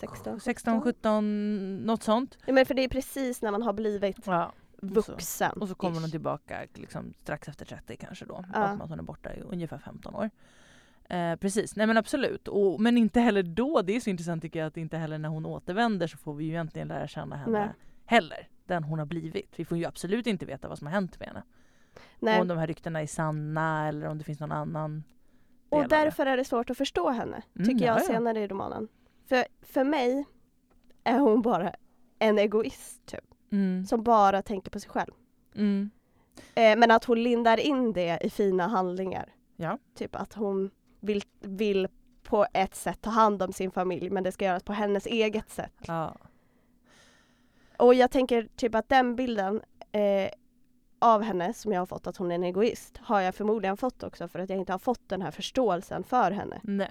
[0.00, 2.38] 16, 16, 17, något sånt.
[2.46, 4.52] Ja, men för det är precis när man har blivit Ja.
[4.80, 5.52] vuxen.
[5.60, 8.44] Och så kommer hon tillbaka liksom, strax efter 30 kanske då.
[8.54, 8.58] Ja.
[8.60, 10.30] Att hon är borta i ungefär 15 år.
[11.08, 12.48] Eh, precis, nej men absolut.
[12.48, 15.28] Och, men inte heller då, det är så intressant tycker jag att inte heller när
[15.28, 17.68] hon återvänder så får vi ju egentligen lära känna henne Nej.
[18.06, 18.48] heller.
[18.66, 19.52] Den hon har blivit.
[19.56, 21.42] Vi får ju absolut inte veta vad som har hänt med henne.
[22.18, 22.40] Nej.
[22.40, 25.04] Om de här ryktena är sanna eller om det finns någon annan
[25.68, 28.06] Och därför är det svårt att förstå henne, Mm, tycker jag ja, ja.
[28.06, 28.88] senare i romanen.
[29.28, 30.24] För, för mig
[31.04, 31.72] är hon bara
[32.18, 33.84] en egoist, typ, Mm.
[33.86, 35.12] som bara tänker på sig själv.
[35.54, 35.90] Mm.
[36.54, 39.32] Eh, men att hon lindar in det i fina handlingar.
[39.56, 39.78] Ja.
[39.94, 40.70] Typ att hon
[41.06, 41.88] vill, vill
[42.22, 45.50] på ett sätt ta hand om sin familj, men det ska göras på hennes eget
[45.50, 45.74] sätt.
[45.86, 46.16] Ja.
[47.76, 50.30] Och jag tänker typ att den bilden eh,
[50.98, 54.02] av henne som jag har fått, att hon är en egoist, har jag förmodligen fått
[54.02, 56.60] också för att jag inte har fått den här förståelsen för henne.
[56.62, 56.90] Nej.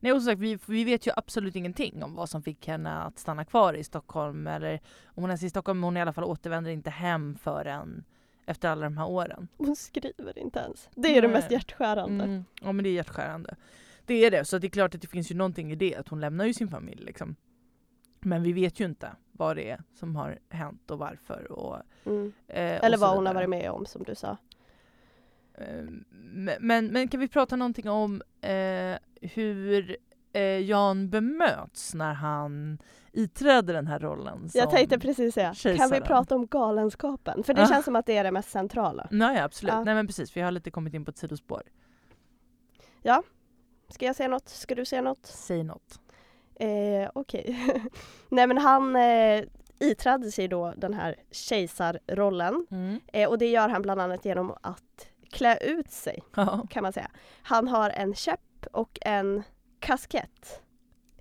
[0.00, 3.02] Nej, och som sagt, vi, vi vet ju absolut ingenting om vad som fick henne
[3.02, 4.46] att stanna kvar i Stockholm.
[4.46, 7.38] Eller om hon ens är i Stockholm, men hon i alla fall återvänder inte hem
[7.42, 8.04] förrän
[8.50, 9.48] efter alla de här åren.
[9.56, 10.88] Hon skriver inte ens.
[10.94, 11.36] Det är det Nej.
[11.36, 12.24] mest hjärtskärande.
[12.24, 12.44] Mm.
[12.62, 13.56] Ja men det är hjärtskärande.
[14.06, 16.08] Det är det, så det är klart att det finns ju någonting i det, att
[16.08, 17.36] hon lämnar ju sin familj liksom.
[18.20, 21.52] Men vi vet ju inte vad det är som har hänt och varför.
[21.52, 22.32] Och, Mm.
[22.48, 24.36] eh, och Eller vad hon har varit med om som du sa.
[25.54, 29.96] Eh, Men, men, men kan vi prata någonting om eh, hur
[30.32, 32.78] eh, Jan bemöts när han
[33.12, 37.42] iträder den här rollen som Jag tänkte precis säga, kan vi prata om galenskapen?
[37.44, 37.66] För det Ah.
[37.68, 39.08] känns som att det är det mest centrala.
[39.10, 39.72] Nej, absolut.
[39.74, 39.84] Ja.
[39.84, 41.62] Nej men precis, för jag har lite kommit in på ett sidospår.
[43.88, 44.48] Ska jag säga något?
[44.48, 45.26] Ska du säga något?
[45.26, 46.00] Säg något.
[46.54, 47.66] Eh, Okej.
[48.28, 49.42] Nej men han eh,
[49.78, 52.66] iträdde sig då den här kejsarrollen.
[52.70, 53.00] Mm.
[53.12, 56.66] Eh, och det gör han bland annat genom att klä ut sig Ja.
[56.70, 57.10] kan man säga.
[57.42, 59.42] Han har en käpp och en
[59.80, 60.62] kaskett.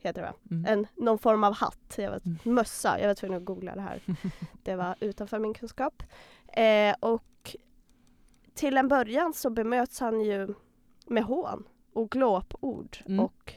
[0.02, 0.34] Heter det va?
[0.52, 0.66] Mm.
[0.66, 1.94] En, någon form av hatt.
[1.98, 2.38] Jag var, Mm.
[2.44, 3.00] mössa.
[3.00, 4.02] Jag var tvungen att googla det här.
[4.64, 6.04] Det var utanför min kunskap.
[6.48, 7.56] Eh, och
[8.54, 10.54] till en början så bemöts han ju
[11.08, 12.98] med hån och glåpord.
[13.06, 13.20] Mm.
[13.20, 13.54] Och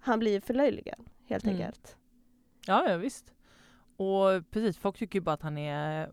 [0.00, 1.56] han blir förlöjligad helt Mm.
[1.56, 1.96] enkelt.
[2.66, 3.32] Ja, ja visst.
[3.96, 6.10] Och precis, folk tycker ju bara att han är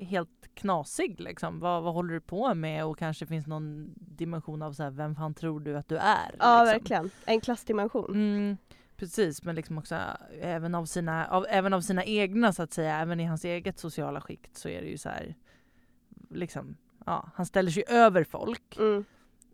[0.00, 1.60] helt knasig liksom.
[1.60, 2.84] Vad, vad håller du på med?
[2.84, 6.34] Och kanske finns någon dimension av så här, vem fan tror du att du är?
[6.38, 6.64] Ja, liksom.
[6.66, 7.10] verkligen.
[7.24, 8.10] En klassdimension.
[8.14, 8.56] Mm,
[8.98, 10.02] precis, men liksom också äh,
[10.40, 13.78] även av, sina, av, även av sina egna så att säga, även i hans eget
[13.78, 15.34] sociala skikt så är det ju så här,
[16.30, 18.76] liksom, ja, han ställer sig över folk.
[18.78, 19.04] Mm.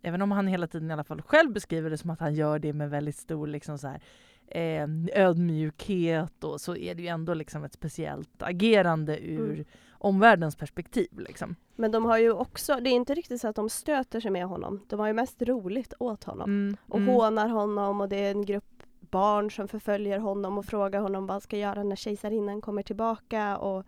[0.03, 2.59] Även om han hela tiden i alla fall själv beskriver det som att han gör
[2.59, 4.01] det med väldigt stor liksom så här,
[4.47, 9.65] eh, ödmjukhet och så är det ju ändå liksom ett speciellt agerande ur Mm.
[9.93, 11.19] omvärldens perspektiv.
[11.19, 11.57] Liksom.
[11.77, 14.47] Men de har ju också, det är inte riktigt så att de stöter sig med
[14.47, 14.81] honom.
[14.89, 16.51] De har ju mest roligt åt honom.
[16.51, 17.15] Mm, Och mm.
[17.15, 18.74] hånar honom och det är en grupp
[19.15, 23.57] barn som förföljer honom och frågar honom vad han ska göra när kejsarinnan kommer tillbaka.
[23.59, 23.85] Och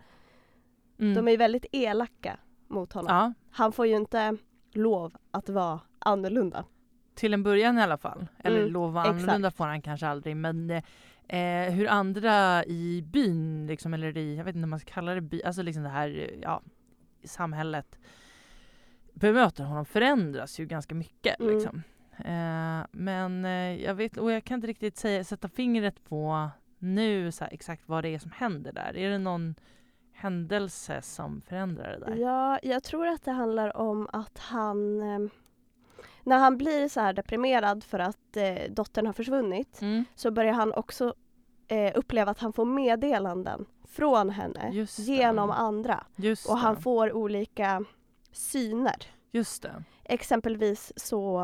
[0.99, 1.15] Mm.
[1.15, 2.37] De är väldigt elaka
[2.69, 3.17] mot honom.
[3.17, 4.37] Ja, Han får ju inte
[4.73, 6.65] lov att vara annorlunda.
[7.15, 8.27] till en början i alla fall.
[8.45, 9.15] Eller Mm, lova exakt.
[9.23, 10.37] annorlunda får han kanske aldrig.
[10.37, 10.71] Men
[11.29, 15.15] eh, hur andra i byn, liksom, eller i, jag vet inte om man ska kalla
[15.15, 16.63] det by, alltså liksom det här ja,
[17.25, 17.99] samhället
[19.15, 21.41] bemöter honom förändras ju ganska mycket.
[21.41, 21.55] Mm.
[21.55, 21.83] Liksom.
[22.25, 26.49] Eh, men eh, jag vet, och jag kan inte riktigt säga, sätta fingret på
[26.79, 28.97] nu så här, exakt vad det är som händer där.
[28.97, 29.55] Är det någon
[30.13, 32.17] händelse som förändrar det där?
[32.17, 35.31] Ja, jag tror att det handlar om att han eh,
[36.23, 40.05] när han blir så här deprimerad för att eh, dottern har försvunnit Mm.
[40.15, 41.15] så börjar han också
[41.69, 46.05] eh, uppleva att han får meddelanden från henne genom andra.
[46.17, 46.81] Just Och han det.
[46.81, 47.85] får olika
[48.33, 48.97] syner.
[49.33, 49.83] Just det.
[50.05, 51.41] Exempelvis så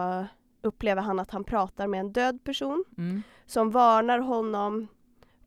[0.62, 3.22] upplever han att han pratar med en död person Mm.
[3.46, 4.88] som varnar honom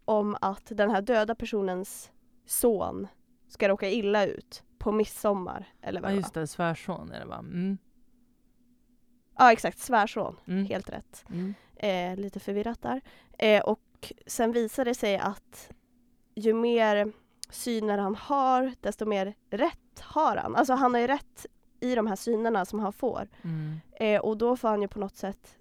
[0.06, 2.12] om att den här döda personens
[2.46, 3.08] son
[3.48, 5.68] ska råka illa ut på midsommar.
[5.82, 7.38] Eller vad Ja just det, svärson är det va?
[7.40, 7.78] Mm.
[9.38, 10.36] Ja exakt, svärson.
[10.48, 10.66] Mm.
[10.66, 11.26] Helt rätt.
[11.30, 11.54] Mm.
[11.76, 13.02] Eh, lite förvirrat där.
[13.40, 15.72] Eh, och sen visar det sig att
[16.36, 17.12] ju mer
[17.50, 20.56] syner han har, desto mer rätt har han.
[20.56, 21.46] Alltså han har ju rätt
[21.92, 23.28] i de här synerna som han får.
[23.42, 23.80] Mm.
[24.00, 25.56] Eh, och då får han ju på något sätt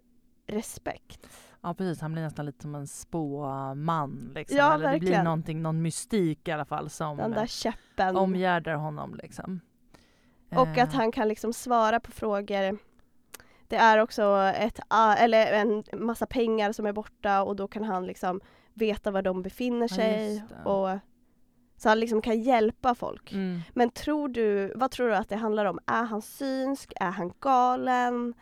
[0.46, 1.28] respekt.
[1.62, 4.32] Ja precis, han blir nästan lite som en spåman.
[4.34, 4.56] Liksom.
[4.58, 8.16] Ja, Eller det blir någonting, någon mystik i alla fall som Den där eh, käppen.
[8.16, 9.14] omgärdar honom.
[9.14, 9.60] Liksom.
[10.50, 12.78] Och Eh, att han kan liksom svara på frågor.
[13.68, 14.80] Det är också ett,
[15.18, 18.40] eller en massa pengar som är borta och då kan han liksom
[18.74, 20.44] veta var de befinner Ja, sig.
[20.48, 20.70] det.
[20.70, 20.98] och
[21.84, 23.32] Så han liksom kan hjälpa folk.
[23.32, 23.60] Mm.
[23.72, 25.78] Men tror du, vad tror du att det handlar om?
[25.86, 26.92] Är han synsk?
[27.00, 28.34] Är han galen?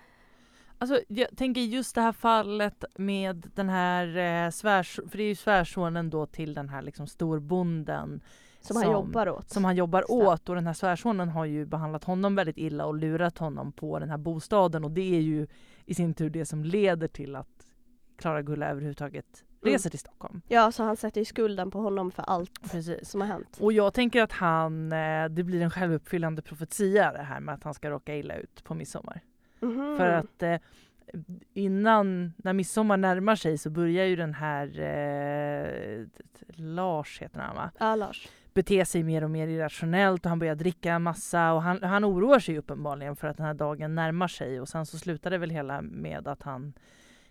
[0.79, 5.29] Alltså, jag tänker just det här fallet med den här eh, svärs, för det är
[5.29, 8.21] ju svärsonen då till den här liksom storbonden
[8.61, 9.51] Som, han Som- jobbar åt?
[9.51, 10.15] som han jobbar det.
[10.15, 13.99] åt och den här svärsonen har ju behandlat honom väldigt illa och lurat honom på
[13.99, 15.47] den här bostaden och det är ju
[15.85, 17.67] i sin tur det som leder till att
[18.19, 19.45] Klara Gulla överhuvudtaget.
[19.63, 20.43] Reser till Stockholm.
[20.49, 23.11] Ja, så han sätter ju skulden på honom för allt Precis.
[23.11, 23.59] som har hänt.
[23.61, 27.65] Och jag tänker att han, eh, det blir en självuppfyllande profetia det här med att
[27.65, 29.21] han ska råka illa ut på midsommar.
[29.61, 29.97] Mhm.
[29.97, 30.57] För att eh,
[31.55, 36.07] innan, när midsommar närmar sig så börjar ju den här eh,
[36.55, 37.71] Lars heter han va?
[37.79, 38.29] Ja, Lars.
[38.55, 42.39] bete sig mer och mer irrationellt och han börjar dricka massa och han, han oroar
[42.39, 45.51] sig uppenbarligen för att den här dagen närmar sig och sen så slutar det väl
[45.51, 46.73] hela med att han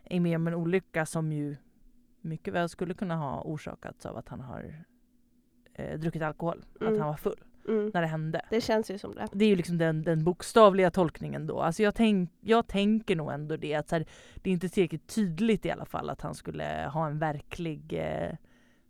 [0.03, 1.55] är med om en olycka som ju
[2.21, 4.85] mycket väl skulle kunna ha orsakats av att han har
[5.73, 6.93] eh, druckit alkohol, Mm.
[6.93, 7.91] att han var full Mm.
[7.93, 8.41] när det hände.
[8.49, 9.27] Det känns ju som det.
[9.31, 11.59] Det är ju liksom den, den bokstavliga tolkningen då.
[11.61, 14.05] Alltså jag, tänk, jag tänker nog ändå det att här,
[14.35, 18.35] det är inte tillräckligt tydligt i alla fall att han skulle ha en verklig eh,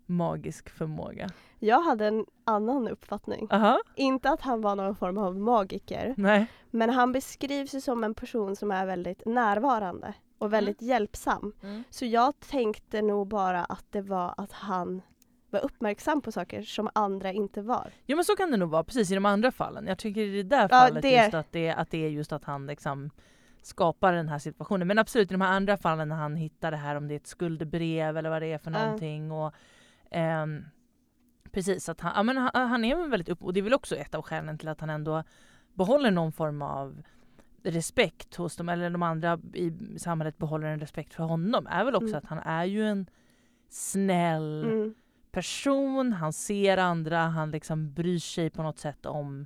[0.05, 1.29] magisk förmåga.
[1.59, 3.47] Jag hade en annan uppfattning.
[3.51, 6.13] Aha, Inte att han var någon form av magiker.
[6.17, 6.45] nej.
[6.69, 11.53] Men han beskrivs ju som en person som är väldigt närvarande och väldigt hjälpsam.
[11.89, 15.01] Så jag tänkte nog bara att det var att han
[15.49, 17.91] var uppmärksam på saker som andra inte var.
[18.05, 19.87] Jo men så kan det nog vara precis i de andra fallen.
[19.87, 22.31] Jag tycker i det där Ja, fallet det- just att det, att det är just
[22.31, 23.09] att han liksom
[23.61, 24.87] skapar den här situationen.
[24.87, 27.15] Men absolut i de här andra fallen när han hittar det här om det är
[27.15, 28.83] ett skuldebrev eller vad det är för Ja.
[28.83, 29.31] någonting.
[29.31, 29.53] Och,
[30.11, 30.65] ehm,
[31.51, 33.95] precis, att han, ja, men han, han är väldigt upp och det är väl också
[33.95, 35.23] ett av skälen till att han ändå
[35.73, 37.01] behåller någon form av
[37.63, 41.95] respekt hos dem, eller de andra i samhället behåller en respekt för honom, är väl
[41.95, 42.17] också Mm.
[42.17, 43.05] att han är ju en
[43.69, 44.93] snäll Mm.
[45.31, 49.45] person, han ser andra, han liksom bryr sig på något sätt om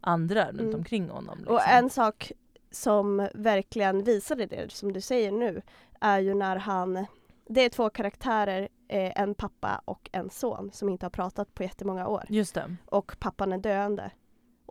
[0.00, 0.74] andra runt Mm.
[0.74, 1.38] omkring honom.
[1.38, 1.54] Liksom.
[1.54, 2.32] Och en sak
[2.70, 5.62] som verkligen visade det, som du säger nu,
[6.00, 7.06] är ju när han...
[7.48, 11.62] Det är två karaktärer, eh, en pappa och en son, som inte har pratat på
[11.62, 12.24] jättemånga år.
[12.28, 12.76] Just det.
[12.86, 14.10] Och pappan är döende.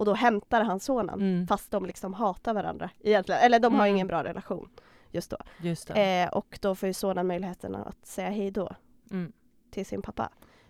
[0.02, 1.48] Och då hämtar han sonen, Mm.
[1.48, 3.42] fast de liksom hatar varandra egentligen.
[3.42, 3.96] Eller de har Mm.
[3.96, 4.70] ingen bra relation
[5.12, 5.38] just då.
[5.62, 5.90] Just.
[5.90, 8.70] Eh, och då får ju sonen möjligheten att säga hej då
[9.12, 9.32] Mm.
[9.72, 10.30] till sin pappa.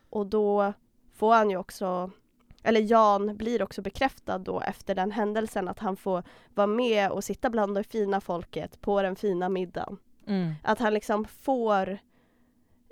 [0.10, 0.74] Och då
[1.13, 2.12] får han ju också,
[2.63, 7.24] eller Jan blir också bekräftad då efter den händelsen att han får vara med och
[7.24, 9.98] sitta bland det fina folket på den fina middagen.
[10.28, 10.54] Mm.
[10.63, 11.98] Att han liksom får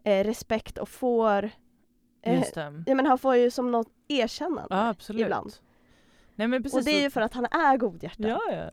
[0.03, 1.49] eh, respekt och får
[2.21, 2.43] eh.
[2.87, 4.67] Ja men han får ju som något erkännande.
[4.87, 5.21] Absolut.
[5.21, 5.53] ibland.
[6.39, 6.77] Nej men precis.
[6.79, 8.25] och det är ju för att han är godhjärtad.
[8.29, 8.69] Ja, ja.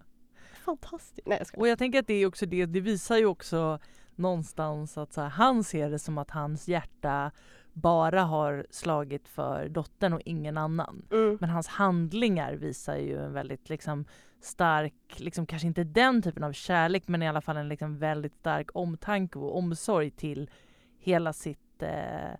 [0.64, 1.26] Fantastiskt.
[1.26, 1.60] Nej jag ska.
[1.60, 3.78] Och jag tänker att det är också det, det visar ju också
[4.14, 7.30] någonstans att så här, han ser det som att hans hjärta
[7.72, 11.02] bara har slagit för dottern och ingen annan.
[11.12, 11.38] Mm.
[11.40, 14.04] Men hans handlingar visar ju en väldigt liksom
[14.40, 18.34] stark, liksom kanske inte den typen av kärlek men i alla fall en liksom väldigt
[18.34, 20.50] stark omtanke och omsorg till
[20.98, 22.30] hela sitt eh,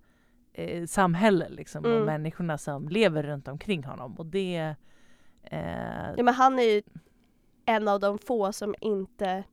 [0.53, 2.05] eh, samhälle liksom och Mm.
[2.05, 4.15] människorna som lever runt omkring honom.
[4.15, 4.75] Och det...
[5.51, 6.83] Eh, Ja men han är ju
[7.67, 9.45] en av de få som inte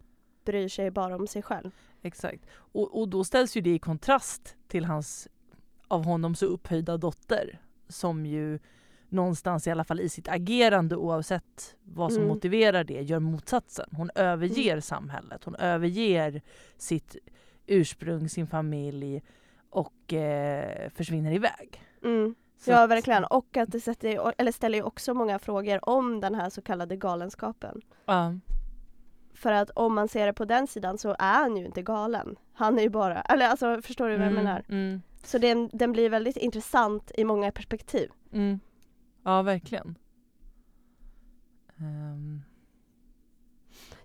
[0.46, 1.72] bryr sig bara om sig själv.
[2.02, 2.46] Exakt.
[2.54, 5.28] Och, och då ställs ju det i kontrast till hans
[5.88, 8.60] av honom så upphöjda dotter som ju
[9.10, 12.34] någonstans i alla fall i sitt agerande oavsett vad som Mm.
[12.36, 13.90] motiverar det gör motsatsen.
[13.98, 16.42] Hon överger samhället, hon överger
[16.78, 17.16] sitt
[17.66, 19.22] ursprung, sin familj
[19.70, 21.84] och eh, försvinner iväg.
[22.04, 22.36] Mm.
[22.66, 26.36] Så Ja verkligen och att det sätter, eller ställer ju också många frågor om den
[26.36, 27.82] här så kallade galenskapen.
[28.06, 28.34] Ja,
[29.34, 32.36] För att om man ser det på den sidan så är han ju inte galen.
[32.54, 34.64] Han är ju bara, eller alltså förstår du vad jag mm, menar?
[34.70, 38.10] Mm, Så den, den blir väldigt intressant i många perspektiv.
[38.32, 38.60] mm.
[39.26, 39.96] Ja, verkligen.
[41.78, 42.42] Ehm,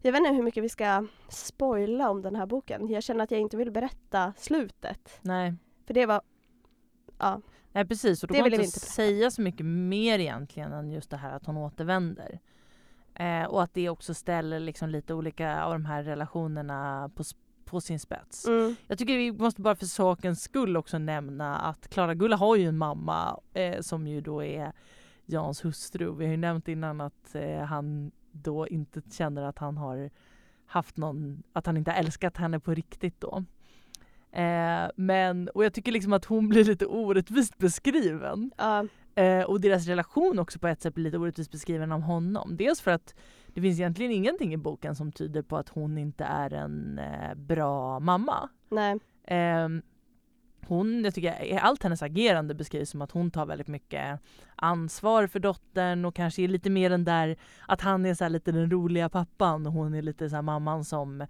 [0.03, 2.89] Jag vet inte hur mycket vi ska spoila om den här boken.
[2.89, 5.19] Jag känner att jag inte vill berätta slutet.
[5.23, 5.55] nej.
[5.87, 6.21] För det var,
[7.19, 7.41] ja,
[7.79, 11.11] Nej precis, och då Det går inte att säga så mycket mer egentligen än just
[11.11, 12.41] det här att hon återvänder.
[13.15, 17.25] Eh, och att det också ställer liksom lite olika av de här relationerna på,
[17.65, 18.47] på sin spets.
[18.47, 22.57] mm, Jag tycker vi måste bara för sakens skull också nämna att Klara Gulla har
[22.57, 24.73] ju en mamma eh, som ju då är
[25.27, 26.15] Jans hustru.
[26.15, 30.11] Vi har ju nämnt innan att eh, han då inte känner att han har
[30.67, 33.45] haft någon, att han inte älskat henne på riktigt då.
[34.33, 38.51] Eh, men, och jag tycker liksom att hon blir lite orättvist beskriven.
[38.57, 38.87] ja,
[39.19, 42.57] Eh, och deras relation också på ett sätt blir lite orättvist beskriven av honom.
[42.57, 43.15] Dels för att
[43.55, 47.35] det finns egentligen ingenting i boken som tyder på att hon inte är en eh,
[47.35, 48.49] bra mamma.
[48.71, 48.99] nej,
[49.31, 49.83] Ehm,
[50.67, 54.21] hon, jag tycker allt hennes agerande beskrivs som att hon tar väldigt mycket
[54.57, 57.37] ansvar för dottern och kanske är lite mer den där
[57.67, 60.85] att han är så lite den roliga pappan och hon är lite så här mamman
[60.85, 61.27] som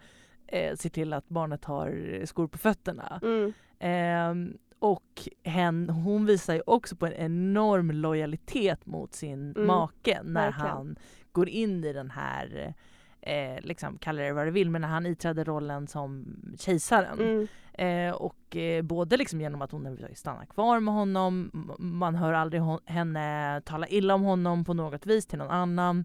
[0.48, 3.20] eh, ser till att barnet har skor på fötterna.
[3.22, 9.66] mm, Ehm, och hen, hon visar ju också på en enorm lojalitet mot sin Mm,
[9.66, 10.70] make när verkligen.
[10.76, 10.96] han
[11.32, 12.74] går in i den här,
[13.20, 16.26] eh, liksom, kalla det vad du vill, men när han iträder rollen som
[16.58, 17.18] kejsaren.
[17.20, 22.32] mm, Eh, och eh, både liksom genom att hon stannar kvar med honom, man hör
[22.32, 26.04] aldrig hon, henne tala illa om honom på något vis till någon annan.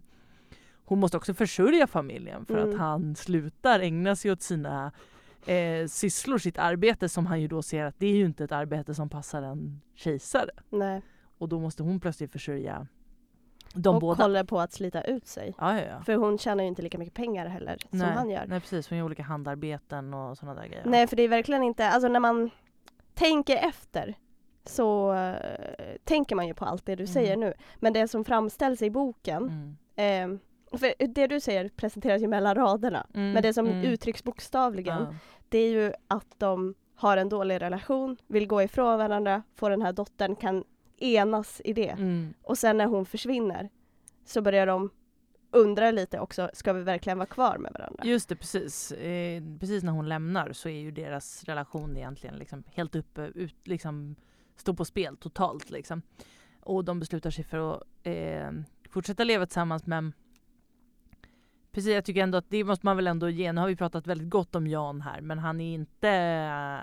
[0.86, 2.70] Hon måste också försörja familjen för Mm.
[2.70, 4.92] att han slutar ägna sig åt sina
[5.46, 8.52] eh, sysslor, sitt arbete som han ju då ser att det är ju inte ett
[8.52, 10.50] arbete som passar en kejsare.
[10.70, 11.02] nej.
[11.38, 12.86] Och då måste hon plötsligt försörja
[13.74, 14.24] de och båda.
[14.24, 15.54] håller på att slita ut sig.
[15.58, 16.02] Ja, ja, ja.
[16.02, 18.44] För hon tjänar ju inte lika mycket pengar heller som nej, han gör.
[18.46, 20.82] nej precis, hon gör olika handarbeten och sådana där grejer.
[20.86, 22.50] Nej för det är verkligen inte, alltså när man
[23.14, 24.14] tänker efter
[24.66, 25.36] så eh,
[26.04, 27.12] tänker man ju på allt det du Mm.
[27.12, 27.54] säger nu.
[27.76, 30.32] Men det som framställs i boken, Mm.
[30.34, 30.38] eh,
[30.78, 33.06] för det du säger presenteras ju mellan raderna.
[33.14, 33.84] Mm, Men det som mm.
[33.84, 35.14] uttrycks bokstavligen Ja.
[35.48, 39.82] det är ju att de har en dålig relation, vill gå ifrån varandra, får den
[39.82, 40.64] här dottern, kan
[40.98, 41.88] enas i det.
[41.88, 42.34] Mm.
[42.42, 43.70] Och sen när hon försvinner
[44.24, 44.90] så börjar de
[45.50, 48.04] undra lite också, ska vi verkligen vara kvar med varandra?
[48.04, 48.92] Just det, precis.
[48.92, 53.56] Eh, precis när hon lämnar så är ju deras relation egentligen liksom helt uppe, ut,
[53.64, 54.16] liksom
[54.56, 56.02] står på spel totalt liksom.
[56.60, 58.50] Och de beslutar sig för att eh,
[58.90, 60.12] fortsätta leva tillsammans men
[61.74, 63.52] Precis, jag tycker ändå att det måste man väl ändå ge.
[63.52, 66.08] Nu har vi pratat väldigt gott om Jan här men han är inte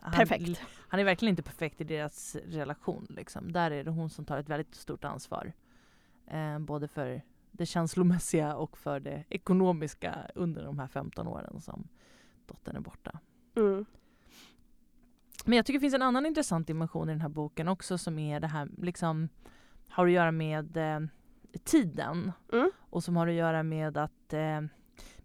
[0.04, 0.62] han, Perfekt.
[0.88, 3.08] Han är verkligen inte perfekt i deras relation.
[3.10, 3.51] Liksom.
[3.51, 5.54] Där är det hon som tar ett väldigt stort ansvar.
[6.27, 11.88] Eh, både för det känslomässiga och för det ekonomiska under de här 15 åren som
[12.45, 13.19] dottern är borta.
[13.56, 13.86] Mm.
[15.45, 18.19] Men jag tycker det finns en annan intressant dimension i den här boken också som
[18.19, 19.30] är det här liksom
[19.89, 20.99] har att göra med eh,
[21.63, 22.71] tiden Mm.
[22.80, 24.62] och som har att göra med att eh,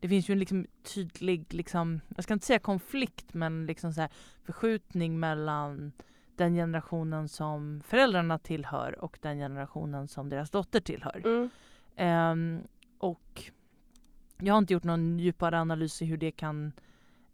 [0.01, 4.01] det finns ju en liksom tydlig, liksom, jag ska inte säga konflikt, men liksom så
[4.01, 4.11] här
[4.45, 5.93] förskjutning mellan
[6.37, 11.23] den generationen som föräldrarna tillhör och den generationen som deras dotter tillhör.
[11.25, 11.51] Mm.
[11.97, 12.61] Ehm,
[12.99, 13.43] och
[14.39, 16.73] jag har inte gjort någon djupare analys i hur det kan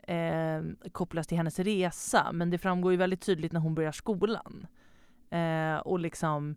[0.03, 4.67] ehm, kopplas till hennes resa, men det framgår ju väldigt tydligt när hon börjar skolan.
[5.31, 6.57] Eh, och liksom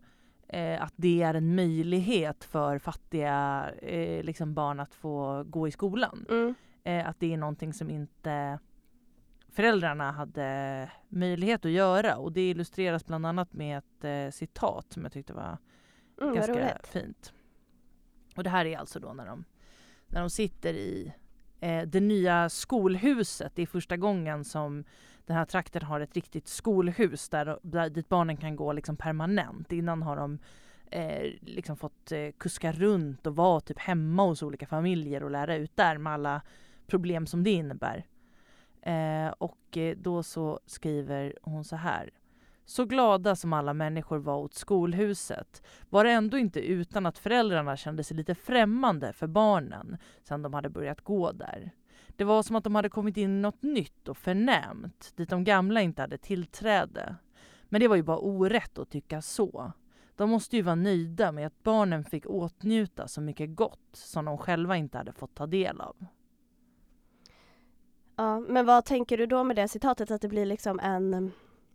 [0.55, 5.71] eh, att det är en möjlighet för fattiga eh, liksom barn att få gå i
[5.71, 6.25] skolan.
[6.29, 6.55] Mm.
[6.83, 8.59] Eh, att det är någonting som inte
[9.49, 15.03] föräldrarna hade möjlighet att göra och det illustreras bland annat med ett eh, citat som
[15.03, 15.57] jag tyckte var
[16.21, 17.33] Mm, ganska fint.
[18.35, 19.45] Och det här är alltså då när de,
[20.07, 21.13] när de sitter i
[21.59, 23.51] eh, det nya skolhuset.
[23.55, 24.83] Det är första gången som
[25.25, 29.71] den här trakten har ett riktigt skolhus där, där dit barnen kan gå liksom permanent.
[29.71, 30.39] Innan har de
[30.91, 35.55] eh, liksom fått eh, kuska runt och vara typ hemma hos olika familjer och lära
[35.55, 36.41] ut där med alla
[36.87, 38.05] problem som det innebär.
[38.81, 42.09] Eh, och eh, då så skriver hon så här.
[42.65, 47.77] Så glada som alla människor var åt skolhuset var det ändå inte utan att föräldrarna
[47.77, 51.71] kände sig lite främmande för barnen sedan de hade börjat gå där.
[52.07, 55.43] Det var som att de hade kommit in i något nytt och förnämt dit de
[55.43, 57.15] gamla inte hade tillträde.
[57.63, 59.71] Men det var ju bara orätt att tycka så.
[60.15, 64.37] De måste ju vara nöjda med att barnen fick åtnjuta så mycket gott som de
[64.37, 66.05] själva inte hade fått ta del av.
[68.15, 71.31] Ja, men vad tänker du då med det citatet att det blir liksom en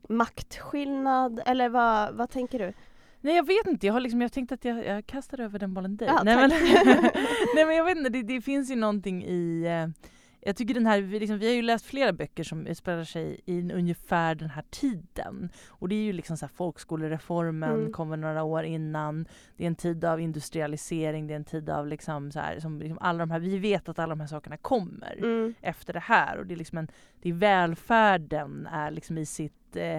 [0.08, 2.72] maktskillnad eller vad, vad tänker du?
[3.20, 5.74] Nej jag vet inte, jag har liksom, jag tänkte att jag, jag kastar över den
[5.74, 6.08] bollen dig.
[6.08, 6.50] Ja, nej, men,
[7.54, 10.04] nej men jag vet inte, det, det finns ju någonting i eh,
[10.42, 13.40] jag tycker den här, vi, liksom, vi har ju läst flera böcker som utspelar sig
[13.46, 15.50] i ungefär den här tiden.
[15.68, 17.92] Och det är ju liksom så här folkskolereformen Mm.
[17.92, 19.26] kommer några år innan.
[19.56, 22.78] Det är en tid av industrialisering, det är en tid av liksom så här, som
[22.78, 25.54] liksom alla de här, vi vet att alla de här sakerna kommer Mm.
[25.60, 26.38] efter det här.
[26.38, 26.88] Och det är liksom en,
[27.22, 29.98] det är välfärden är liksom i sitt eh,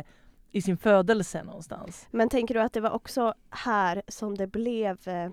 [0.53, 2.07] i sin födelse någonstans.
[2.11, 5.31] Men tänker du att det var också här som det blev eh,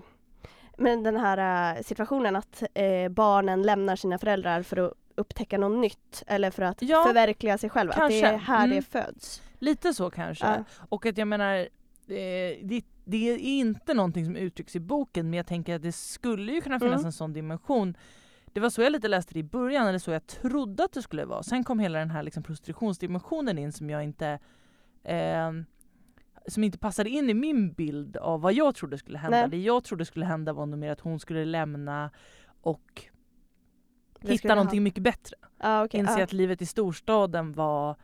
[0.79, 5.79] men den här eh, situationen att eh, barnen lämnar sina föräldrar för att upptäcka något
[5.81, 7.93] nytt eller för att Ja, förverkliga sig själva.
[7.93, 8.27] Att det kanske.
[8.27, 8.75] är här Mm.
[8.75, 9.41] det föds.
[9.59, 10.45] Lite så kanske.
[10.45, 10.63] Ja.
[10.89, 11.67] Och att jag menar, eh,
[12.63, 16.51] det, det är inte någonting som uttrycks i boken men jag tänker att det skulle
[16.51, 17.05] ju kunna finnas Mm.
[17.05, 17.97] en sån dimension.
[18.53, 21.01] Det var så jag lite läste det i början, eller så jag trodde att det
[21.01, 21.43] skulle vara.
[21.43, 24.39] Sen kom hela den här liksom prostitutionsdimensionen in som jag inte
[25.03, 25.51] eh,
[26.47, 29.37] som inte passade in i min bild av vad jag trodde skulle hända.
[29.41, 29.49] Nej.
[29.49, 32.11] Det jag trodde skulle hända var nog mer att hon skulle lämna
[32.61, 33.03] och
[34.21, 35.35] hitta någonting mycket bättre.
[35.59, 35.99] Ja, okej.
[35.99, 36.23] Inse ja.
[36.23, 37.95] att livet i storstaden var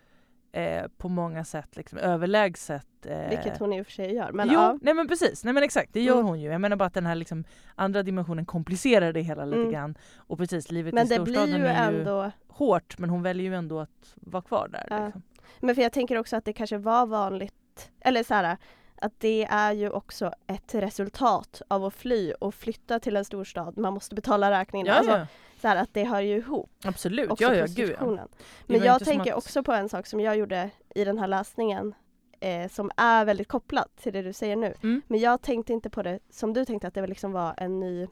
[0.51, 3.05] eh, på många sätt liksom överlägset.
[3.05, 4.31] Eh, Vilket hon i och för sig gör.
[4.31, 4.79] Men jo, ja.
[4.81, 6.25] nej men precis, nej men exakt det gör Mm.
[6.25, 6.49] hon ju.
[6.51, 7.43] Jag menar bara att den här liksom
[7.75, 9.71] andra dimensionen komplicerar det hela lite Mm.
[9.71, 9.97] grann.
[10.17, 13.55] Och precis, livet Men i storstaden ju är ju ändå hårt men hon väljer ju
[13.55, 14.87] ändå att vara kvar där.
[14.89, 15.05] Ja.
[15.05, 15.21] Liksom.
[15.59, 17.53] Men för jag tänker också att det kanske var vanligt,
[18.01, 18.57] eller så här,
[19.01, 23.77] att det är ju också ett resultat av att fly och flytta till en storstad.
[23.77, 24.87] Man måste betala räkningen.
[24.87, 25.27] Ja, alltså, ja,
[25.61, 26.69] Så här, att det hör ju ihop.
[26.83, 27.31] absolut.
[27.31, 28.27] Också Ja, ja, gud, ja.
[28.67, 31.95] Men jag tänker att- också på en sak som jag gjorde i den här läsningen
[32.39, 34.73] eh, som är väldigt kopplat till det du säger nu.
[34.83, 35.01] Mm.
[35.07, 38.07] Men jag tänkte inte på det som du tänkte att det liksom var en ny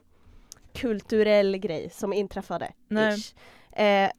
[0.73, 2.71] kulturell grej som inträffade.
[3.71, 4.12] Eh,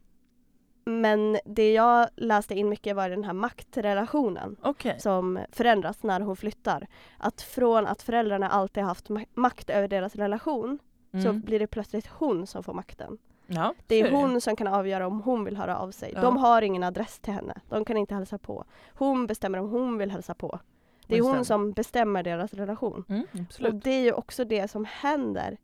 [0.85, 4.99] men det jag läste in mycket var den här maktrelationen Okej.
[4.99, 6.87] som förändras när hon flyttar.
[7.17, 10.79] Att från att föräldrarna alltid haft ma- makt över deras relation
[11.11, 11.41] så Mm.
[11.41, 13.17] blir det plötsligt hon som får makten.
[13.47, 16.11] Ja, Det så är hon som kan avgöra om hon vill höra av sig.
[16.15, 16.21] Ja.
[16.21, 17.61] De har ingen adress till henne.
[17.69, 18.65] De kan inte hälsa på.
[18.93, 20.59] Hon bestämmer om hon vill hälsa på.
[21.07, 21.45] Det är Just hon det.
[21.45, 23.05] som bestämmer deras relation.
[23.09, 23.25] Mm,
[23.67, 25.57] Och det är ju också det som händer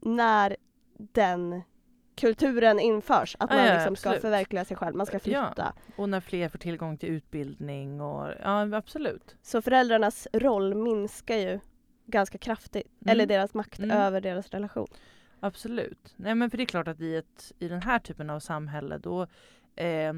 [0.00, 0.56] när
[0.96, 1.62] den
[2.16, 3.36] kulturen införs.
[3.38, 4.22] Att Ja, man ja, liksom ska absolut.
[4.22, 4.96] förverkliga sig själv.
[4.96, 5.20] Man ska Ja.
[5.20, 5.72] flytta.
[5.96, 9.36] Och när fler får tillgång till utbildning och ja absolut.
[9.42, 11.60] Så föräldrarnas roll minskar ju
[12.06, 12.86] ganska kraftigt.
[13.02, 13.12] Mm.
[13.12, 13.90] Eller deras makt Mm.
[13.98, 14.86] över deras relation.
[15.40, 16.14] Absolut.
[16.16, 18.98] Nej men för det är klart att i, ett, i den här typen av samhälle
[18.98, 19.22] då
[19.76, 20.12] eh,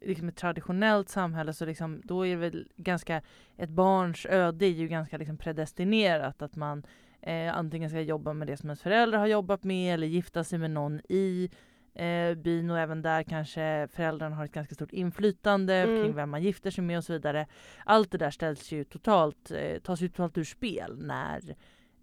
[0.00, 3.22] liksom ett traditionellt samhälle så liksom, då är det väl ganska
[3.56, 6.82] ett barns öde är ju ganska liksom predestinerat att man
[7.22, 10.58] eh, antingen ska jobba med det som ens föräldrar har jobbat med eller gifta sig
[10.58, 11.50] med någon i
[11.94, 16.02] eh, byn och även där kanske föräldrarna har ett ganska stort inflytande Mm.
[16.02, 17.46] kring vem man gifter sig med och så vidare.
[17.84, 21.56] Allt det där ställs ju totalt, eh, tas ju totalt ur spel när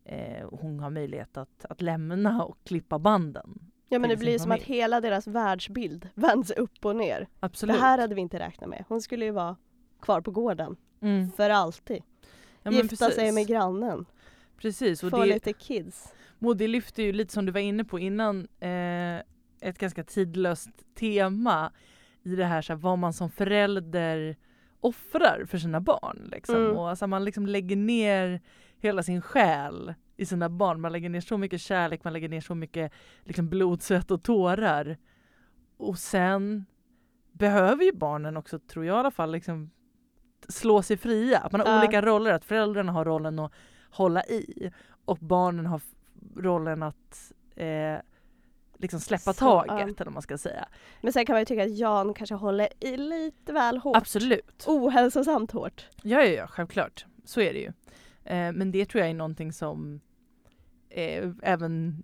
[0.06, 3.60] eh, hon har möjlighet att, att lämna och klippa banden.
[3.90, 7.28] Ja men det blir som att hela deras världsbild vänds upp och ner.
[7.40, 7.76] Absolut.
[7.76, 8.84] Det här hade vi inte räknat med.
[8.88, 9.56] Hon skulle ju vara
[10.02, 11.32] kvar på gården mm.
[11.32, 12.04] för alltid.
[12.64, 13.34] ja, Gifta sig precis.
[13.34, 14.06] med grannen.
[14.58, 16.14] Precis, och Få det, lite kids.
[16.40, 19.18] och det lyfter ju lite som du var inne på innan eh,
[19.62, 21.72] ett ganska tidlöst tema
[22.24, 24.36] i det här, så här vad man som förälder
[24.80, 26.30] offrar för sina barn.
[26.32, 26.56] Liksom.
[26.56, 26.78] Mm.
[26.78, 28.42] Och alltså, man liksom lägger ner
[28.80, 30.82] hela sin själ i sina barn.
[30.82, 32.92] Man lägger ner så mycket kärlek, man lägger ner så mycket
[33.24, 34.98] liksom, blod, svett och tårar.
[35.78, 36.66] Och sen
[37.32, 39.72] behöver ju barnen också, tror jag i alla fall, liksom,
[40.50, 41.40] slå sig fria.
[41.40, 41.80] Att man har Ja.
[41.80, 43.52] olika roller, att föräldrarna har rollen att
[43.90, 44.72] hålla i
[45.06, 45.82] och barnen har
[46.36, 47.96] rollen att eh,
[48.78, 49.80] liksom släppa Så, taget, ja.
[49.80, 50.68] eller vad man ska säga.
[51.02, 53.98] Men sen kan man ju tycka att Jan kanske håller i lite väl hårt.
[53.98, 54.64] Absolut.
[54.68, 55.90] Ohälsosamt hårt.
[56.04, 57.06] Ja, ja, ja, självklart.
[57.26, 57.72] Så är det ju.
[58.24, 60.02] Eh, men det tror jag är någonting som
[60.90, 62.04] eh, även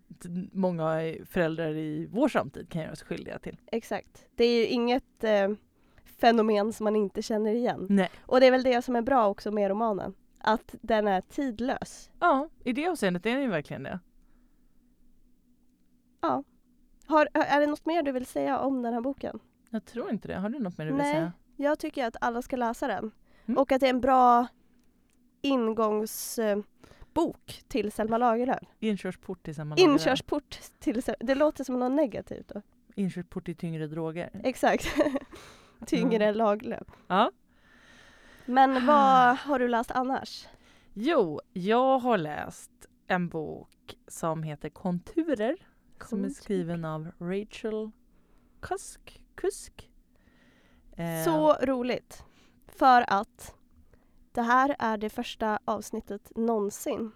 [0.51, 3.59] många föräldrar i vår samtid kan göra sig skyldiga till.
[3.71, 4.25] Exakt.
[4.35, 5.49] Det är ju inget eh,
[6.03, 7.87] fenomen som man inte känner igen.
[7.89, 8.09] Nej.
[8.21, 10.13] Och det är väl det som är bra också med romanen.
[10.45, 12.11] Att den är tidlös.
[12.19, 13.99] Ja, i det avseendet är den ju verkligen det.
[16.21, 16.43] Ja.
[17.05, 19.39] Har, är det något mer du vill säga om den här boken?
[19.69, 20.35] Jag tror inte det.
[20.39, 21.13] Har du något mer du vill Nej.
[21.13, 21.31] säga?
[21.55, 23.11] Jag tycker att alla ska läsa den.
[23.45, 23.57] Mm.
[23.57, 24.47] Och att det är en bra
[25.41, 26.65] ingångsbok
[27.67, 28.63] till Selma Lagerlöf.
[28.79, 29.91] Inkörsport till samma Lagerlöf.
[30.01, 32.61] Inkörsport till Sel- Det låter som något negativt då.
[32.95, 34.29] Inkörsport till tyngre droger.
[34.43, 34.85] Exakt.
[35.85, 36.37] Tyngre Mm.
[36.37, 36.87] Lagerlöf.
[37.07, 37.31] Ja.
[38.45, 40.47] Men vad har du läst annars?
[40.93, 42.71] Jo, jag har läst
[43.07, 45.57] en bok som heter Konturer.
[46.09, 47.91] Som är skriven av Rachel
[48.59, 49.23] Kusk.
[49.35, 49.91] Kusk.
[50.95, 52.23] Eh, Så roligt.
[52.67, 53.55] För att
[54.31, 57.11] det här är det första avsnittet någonsin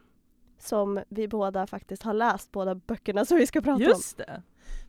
[0.59, 3.81] som vi båda faktiskt har läst båda böckerna som vi ska prata om.
[3.81, 4.43] Just det!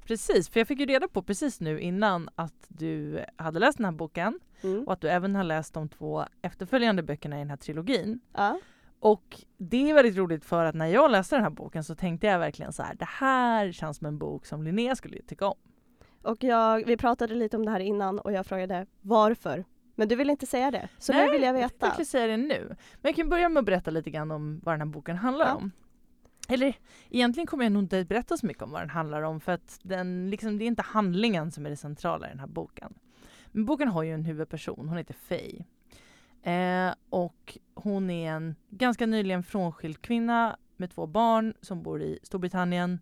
[0.08, 3.84] Precis, för jag fick ju reda på precis nu innan att du hade läst den
[3.84, 4.84] här boken Mm.
[4.84, 8.20] och att du även har läst de två efterföljande böckerna i den här trilogin.
[8.36, 8.60] Ja.
[9.00, 12.26] Och det är väldigt roligt för att när jag läste den här boken så tänkte
[12.26, 15.54] jag verkligen så här, det här känns som en bok som Linnea skulle tycka om.
[16.22, 19.64] Och jag, vi pratade lite om det här innan och jag frågade varför.
[19.94, 20.88] Men du vill inte säga det.
[20.98, 21.86] Så Nej, nu vill jag Jag veta.
[21.86, 22.66] tänkte säga det nu.
[22.68, 22.76] Men
[23.08, 25.54] jag kan börja med att berätta lite grann om vad den här boken handlar Ja.
[25.54, 25.70] om.
[26.50, 26.78] Eller
[27.10, 29.78] egentligen kommer jag nog inte berätta så mycket om vad den handlar om för att
[29.82, 32.94] den, liksom, det är inte handlingen som är det centrala i den här boken.
[33.46, 35.64] Men boken har ju en huvudperson, hon heter Faye.
[36.42, 42.18] Eh, och hon är en ganska nyligen frånskild kvinna med två barn som bor i
[42.22, 43.00] Storbritannien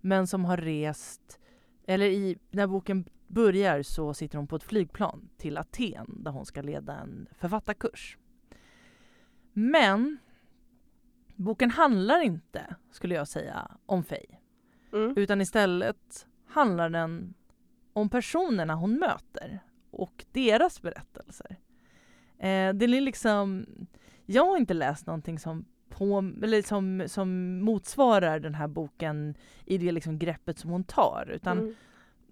[0.00, 1.40] men som har rest,
[1.86, 6.46] eller i, när boken börjar så sitter hon på ett flygplan till Aten där hon
[6.46, 8.18] ska leda en författarkurs.
[9.52, 10.18] Men
[11.38, 14.38] boken handlar inte, skulle jag säga, om Faye.
[14.92, 15.14] Mm.
[15.16, 17.34] Utan istället handlar den
[17.92, 19.60] om personerna hon möter
[19.90, 21.56] och deras berättelser.
[22.38, 23.66] Eh, det är liksom,
[24.26, 29.34] jag har inte läst någonting som, på, eller som, som motsvarar den här boken
[29.64, 31.30] i det liksom greppet som hon tar.
[31.34, 31.74] Utan Mm.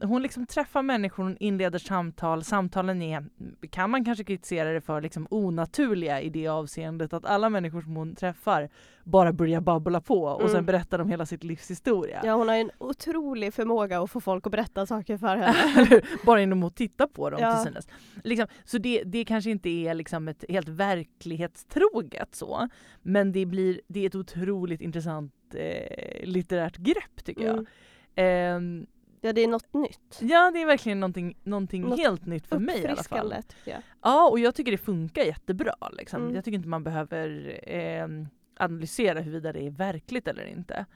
[0.03, 2.45] Hon liksom träffar människor, hon inleder samtal.
[2.45, 3.25] Samtalen är,
[3.71, 7.97] kan man kanske kritisera det för, liksom onaturliga i det avseendet att alla människor som
[7.97, 8.69] hon träffar
[9.05, 10.53] bara börjar babbla på och Mm.
[10.53, 12.21] sen berättar de hela sitt livs historia.
[12.25, 16.01] Ja, hon har en otrolig förmåga att få folk att berätta saker för henne.
[16.27, 17.55] bara genom att titta på dem Ja.
[17.63, 17.89] till synes.
[18.25, 22.69] Liksom, så det, det kanske inte är liksom ett helt verklighetstroget så,
[23.03, 27.55] men det, blir, det är ett otroligt intressant eh, litterärt grepp tycker jag.
[27.55, 27.67] Mm.
[28.15, 28.87] Ehm,
[29.21, 30.19] Ja, det är något nytt.
[30.21, 33.35] ja, det är verkligen någonting, någonting Något helt nytt för mig i alla fall.
[33.49, 33.83] Tycker jag.
[34.03, 35.75] Ja, och jag tycker det funkar jättebra.
[35.93, 36.23] Liksom.
[36.23, 36.35] Mm.
[36.35, 38.07] Jag tycker inte man behöver eh,
[38.57, 40.87] analysera huruvida det är verkligt eller inte.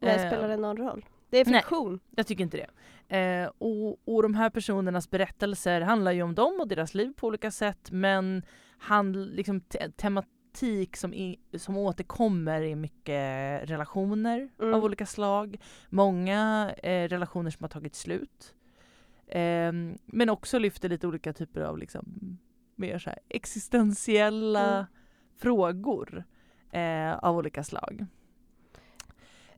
[0.00, 1.04] Nej, Eh, spelar det någon roll?
[1.30, 1.60] Det är nej.
[1.60, 2.00] fiktion.
[2.10, 3.16] Jag tycker inte det.
[3.18, 7.26] Eh, och, och de här personernas berättelser handlar ju om dem och deras liv på
[7.26, 8.42] olika sätt men
[8.78, 9.88] hand, liksom, te
[10.54, 14.74] tematik som, i, som återkommer är mycket relationer Mm.
[14.74, 15.56] av olika slag.
[15.90, 18.54] Många eh, relationer som har tagit slut.
[19.26, 19.72] Eh,
[20.06, 22.38] men också lyfter lite olika typer av liksom,
[22.76, 24.86] mer så här existentiella Mm.
[25.36, 26.24] frågor
[26.72, 28.06] eh, av olika slag.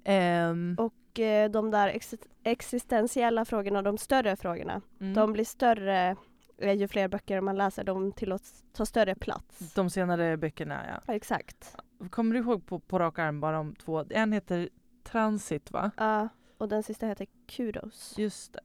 [0.04, 5.14] Ehm, Och eh, de där ex existentiella frågorna, de större frågorna, mm.
[5.14, 6.16] de blir större
[6.58, 7.84] ju fler böcker man läser.
[7.84, 9.74] De tillåts ta större plats.
[9.74, 11.00] De senare böckerna, ja.
[11.06, 11.76] Ja, exakt.
[12.10, 14.04] kommer du ihåg på, på rak arm bara om två?
[14.10, 14.68] En heter
[15.04, 15.90] Transit va?
[15.96, 16.28] Ja,
[16.58, 18.14] och den sista heter Kudos.
[18.18, 18.60] Just det.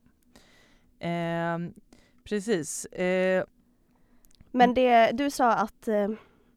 [1.00, 1.74] Ehm,
[2.24, 2.86] precis.
[2.86, 3.44] Eh,
[4.52, 6.08] Men det, du sa att eh,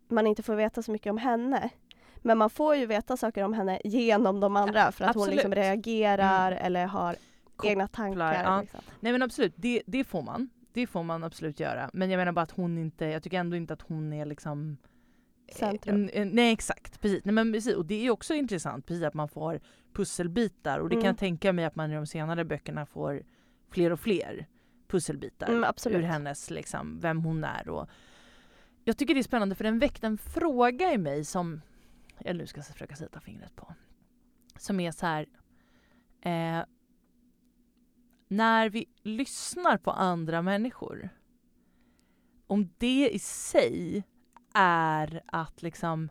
[0.09, 1.71] man inte får veta så mycket om henne.
[2.17, 5.53] Men man får ju veta saker om henne genom de andra för att hon liksom
[5.53, 5.65] absolut.
[5.67, 6.67] reagerar Mm.
[6.67, 7.17] eller har
[7.57, 8.43] Kopplar, egna tankar.
[8.45, 8.61] ja.
[8.61, 8.81] Liksom.
[9.01, 10.49] nej men absolut, det, det får man.
[10.75, 11.91] Det får man absolut göra.
[11.93, 14.77] Men jag menar bara att hon inte, jag tycker ändå inte att hon är liksom
[15.53, 15.95] Centrum.
[15.97, 17.25] En, en, nej exakt, precis.
[17.25, 17.75] Nej, men precis.
[17.77, 19.61] Och det är också intressant precis att man får
[19.93, 21.07] pusselbitar och det kan Mm.
[21.11, 23.23] jag tänka mig att man i de senare böckerna får
[23.71, 24.47] fler och fler
[24.87, 25.99] pusselbitar Mm, absolut.
[25.99, 27.69] ur hennes, liksom, vem hon är.
[27.69, 27.89] Och
[28.85, 31.61] jag tycker det är spännande för den väckte en fråga i mig som
[32.19, 33.75] jag nu ska försöka sätta fingret på.
[34.59, 35.27] Som är så här.
[36.21, 36.65] Eh,
[38.37, 41.09] när vi lyssnar på andra människor.
[42.47, 44.05] Om det i sig
[44.55, 46.09] är att liksom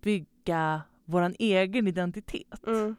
[0.00, 2.66] bygga våran egen identitet.
[2.66, 2.96] Mm.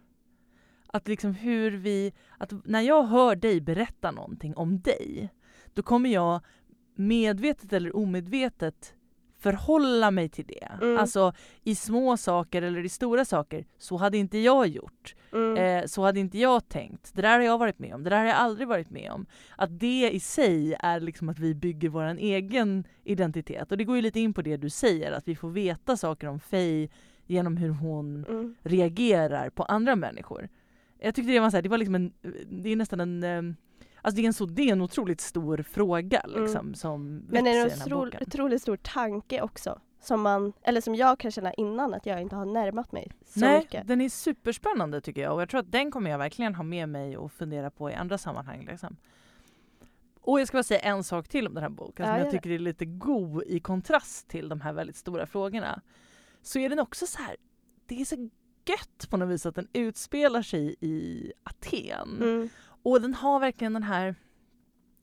[0.87, 5.29] Att liksom hur vi, att när jag hör dig berätta någonting om dig,
[5.73, 6.41] då kommer jag
[6.95, 8.95] medvetet eller omedvetet
[9.39, 10.67] förhålla mig till det.
[10.81, 10.97] Mm.
[10.97, 11.33] Alltså
[11.63, 15.15] i små saker eller i stora saker, så hade inte jag gjort.
[15.33, 15.57] Mm.
[15.57, 17.11] Eh, så hade inte jag tänkt.
[17.15, 18.03] Det där har jag varit med om.
[18.03, 19.25] Det där har jag aldrig varit med om.
[19.57, 23.71] Att det i sig är liksom att vi bygger vår egen identitet.
[23.71, 26.27] Och det går ju lite in på det du säger, att vi får veta saker
[26.27, 26.89] om Faye
[27.27, 28.55] genom hur hon Mm.
[28.63, 30.49] reagerar på andra människor.
[30.99, 32.13] Jag tyckte det var så här, det var liksom en,
[32.49, 33.53] det är nästan en, eh,
[34.01, 37.25] alltså det är en, så, det är en otroligt stor fråga liksom som Mm.
[37.29, 39.79] Men det växer är i en otro, otroligt stor tanke också.
[40.01, 43.39] Som, man, eller som jag kan känna innan att jag inte har närmat mig så
[43.39, 43.87] Nej, mycket.
[43.87, 46.89] den är superspännande tycker jag och jag tror att den kommer jag verkligen ha med
[46.89, 48.65] mig och fundera på i andra sammanhang.
[48.65, 48.95] Liksom.
[50.21, 52.27] Och jag ska bara säga en sak till om den här boken Ja, som jag
[52.27, 52.31] det.
[52.31, 55.81] tycker är lite god i kontrast till de här väldigt stora frågorna.
[56.41, 57.35] Så är den också så här,
[57.85, 58.29] det är så
[58.65, 62.17] gött på något vis att den utspelar sig i Aten.
[62.21, 62.49] Mm.
[62.83, 64.15] Och den har verkligen den här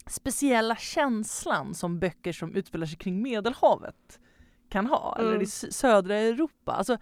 [0.06, 4.20] speciella känslan som böcker som utspelar sig kring Medelhavet
[4.68, 5.40] kan ha, eller Mm.
[5.42, 6.72] i s- södra Europa.
[6.72, 6.98] Alltså,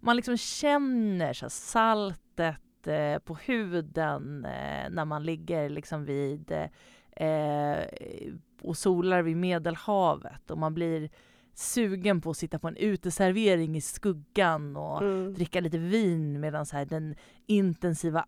[0.00, 6.52] man liksom känner så saltet eh, på huden eh, när man ligger liksom vid
[7.16, 7.78] eh,
[8.62, 11.10] och solar vid Medelhavet och man blir
[11.54, 15.34] sugen på att sitta på en uteservering i skuggan och Mm.
[15.34, 17.14] dricka lite vin medan så här den
[17.46, 18.20] intensiva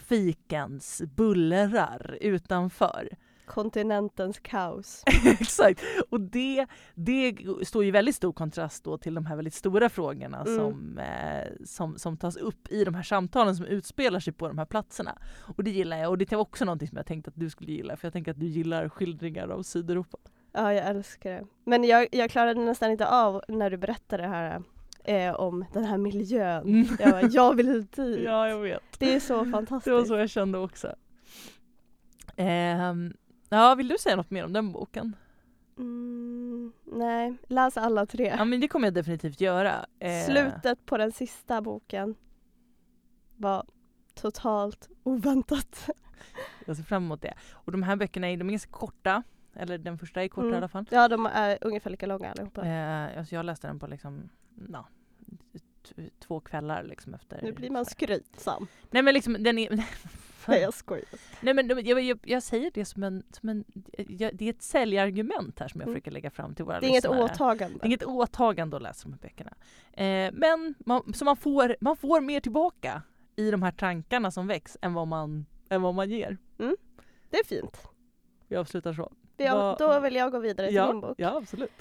[0.00, 3.08] Aten-trafikens bullrar utanför.
[3.46, 5.02] Kontinentens kaos.
[5.40, 5.80] Exakt!
[6.10, 10.40] Och det, det står i väldigt stor kontrast då till de här väldigt stora frågorna
[10.40, 10.56] Mm.
[10.56, 14.58] som, eh, som, som tas upp i de här samtalen som utspelar sig på de
[14.58, 15.18] här platserna.
[15.56, 17.72] Och det gillar jag och det var också någonting som jag tänkte att du skulle
[17.72, 20.18] gilla för jag tänker att du gillar skildringar av Sydeuropa.
[20.52, 21.46] Ja, jag älskar det.
[21.64, 24.62] Men jag, jag klarade nästan inte av när du berättade det här
[25.04, 26.62] eh, om den här miljön.
[26.62, 26.86] Mm.
[26.98, 27.96] Jag, bara, jag vill dit.
[28.24, 28.82] Ja, jag vet.
[28.98, 29.84] Det är så fantastiskt.
[29.84, 30.94] Det var så jag kände också.
[32.36, 33.12] Ehm,
[33.48, 35.16] ja, vill du säga något mer om den boken?
[35.78, 38.34] Mm, nej, läs alla tre.
[38.38, 39.86] Ja, men det kommer jag definitivt göra.
[39.98, 42.14] Eh, Slutet på den sista boken
[43.36, 43.66] var
[44.14, 45.88] totalt oväntat.
[46.66, 47.34] Jag ser fram emot det.
[47.52, 49.22] Och de här böckerna är, de är ganska korta.
[49.60, 50.54] Eller den första är kort Mm.
[50.54, 50.84] i alla fall.
[50.90, 52.66] Ja, de är ungefär lika långa allihopa.
[52.66, 54.28] Eh, alltså jag läste den på liksom,
[55.82, 57.40] t- två kvällar liksom efter.
[57.42, 58.66] Nu blir man skrytsam.
[58.90, 59.84] Nej men liksom den är...
[60.48, 61.04] Nej, jag skojar.
[61.40, 63.64] Nej men jag, jag, jag säger det som en, som en
[64.08, 65.94] jag, det är ett säljargument här som jag Mm.
[65.94, 67.22] försöker lägga fram till våra Det är inget lyssnare.
[67.24, 67.78] åtagande.
[67.78, 69.52] Det är inget åtagande att läsa de här böckerna.
[69.92, 73.02] Eh, men man, så man får, man får mer tillbaka
[73.36, 76.36] i de här tankarna som väcks än vad man, än vad man ger.
[77.30, 77.88] Det är fint.
[78.48, 79.12] Vi avslutar så.
[79.44, 81.14] Det, Vad- Då vill jag gå vidare till min Ja, bok.
[81.18, 81.72] ja absolut.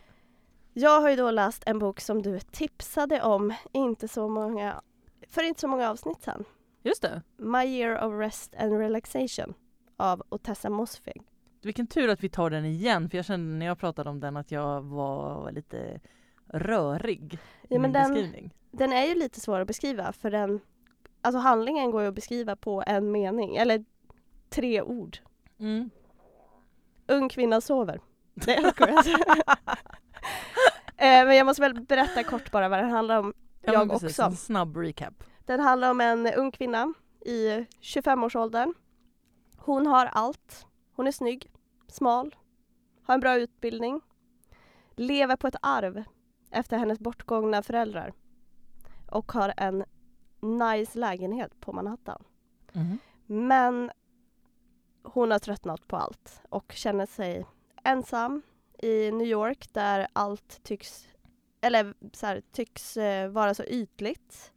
[0.74, 4.82] Jag har ju då läst en bok som du tipsade om inte så många,
[5.30, 6.44] för inte så många avsnitt sedan.
[6.84, 7.22] Just det.
[7.38, 9.54] My year of rest and relaxation
[9.98, 11.22] av Otessa Mosfeg.
[11.62, 14.38] Vilken tur att vi tar den igen för jag kände när jag pratade om den
[14.38, 16.00] att jag var lite
[16.48, 17.38] rörig i
[17.68, 18.54] Ja, min den- beskrivning.
[18.72, 20.60] Den är ju lite svår att beskriva för den,
[21.22, 23.86] alltså handlingen går ju att beskriva på en mening, eller
[24.50, 25.18] tre ord.
[25.60, 25.90] Mm.
[27.10, 28.02] Ung kvinna sover.
[28.34, 28.98] Nej jag skojar.
[30.98, 33.34] eh, men jag måste väl berätta kort bara vad den handlar om.
[33.62, 34.24] Ja, Jag precis, också.
[34.24, 35.24] En snabb recap.
[35.46, 36.94] Den handlar om en ung kvinna
[37.26, 38.74] i 25-årsåldern.
[39.58, 40.66] Hon har allt.
[40.96, 41.52] Hon är snygg,
[41.88, 42.36] smal,
[43.04, 44.02] har en bra utbildning,
[44.96, 46.04] lever på ett arv
[46.52, 48.14] efter hennes bortgångna föräldrar
[49.12, 49.84] och har en
[50.42, 52.24] nice lägenhet på Manhattan.
[52.74, 53.00] Mhm.
[53.26, 53.92] Men
[55.04, 57.46] hon har tröttnat på allt och känner sig
[57.84, 58.42] ensam
[58.84, 61.08] i New York där allt tycks
[61.62, 64.52] eller så här, tycks eh, vara så ytligt.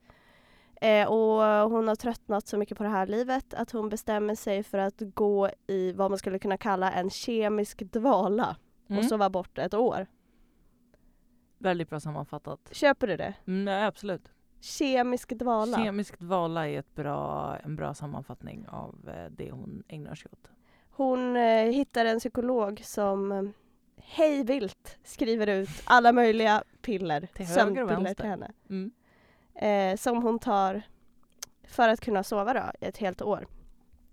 [0.80, 4.62] Eh, och hon har tröttnat så mycket på det här livet att hon bestämmer sig
[4.62, 8.56] för att gå i vad man skulle kunna kalla en kemisk dvala
[8.88, 8.98] Mm.
[8.98, 10.06] och sova bort ett år.
[11.58, 12.68] Väldigt bra sammanfattat.
[12.72, 13.34] Köper du det?
[13.46, 14.31] Mm, ja, absolut.
[14.62, 15.76] Kemisk dvala.
[15.76, 20.50] Kemisk dvala är ett bra, en bra sammanfattning av eh, det hon ägnar sig åt.
[20.90, 23.42] Hon eh, hittar en psykolog som eh,
[23.96, 28.52] hej vilt skriver ut alla möjliga piller, Till sömnpiller till henne.
[28.68, 28.92] Mm.
[29.54, 30.82] Eh, som hon tar
[31.64, 33.46] för att kunna sova då, i ett helt år.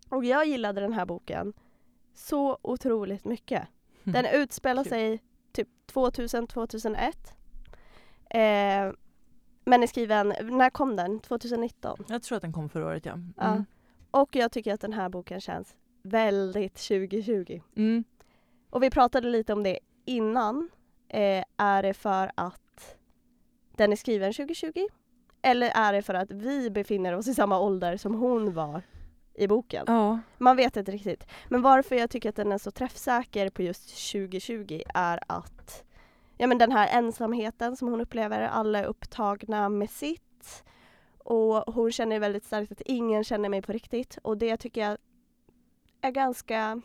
[0.09, 1.53] Och jag gillade den här boken
[2.13, 3.67] så otroligt mycket.
[4.03, 7.13] Den utspelar sig typ 2000-2001.
[8.29, 8.93] Eh,
[9.69, 11.19] men är skriven, när kom den?
[11.19, 12.05] 2019?
[12.07, 13.13] Jag tror att den kom förra året ja.
[13.13, 13.33] Mm.
[13.37, 13.63] Ja.
[14.11, 17.61] Och jag tycker att den här boken känns väldigt 2020.
[17.75, 18.03] Mm.
[18.69, 20.69] Och vi pratade lite om det innan.
[21.09, 22.97] Eh, är det för att
[23.75, 24.87] den är skriven 2020?
[25.41, 28.81] Eller är det för att vi befinner oss i samma ålder som hon var
[29.33, 29.83] i boken?
[29.87, 30.19] Ja.
[30.37, 31.25] Man vet inte riktigt.
[31.47, 35.83] Men varför jag tycker att den är så träffsäker på just 2020 är att
[36.41, 40.63] ja, men den här ensamheten som hon upplever, alla är upptagna med sitt.
[41.17, 44.17] Och hon känner väldigt starkt att ingen känner mig på riktigt.
[44.21, 44.97] Och det tycker jag
[46.01, 46.81] är ganska...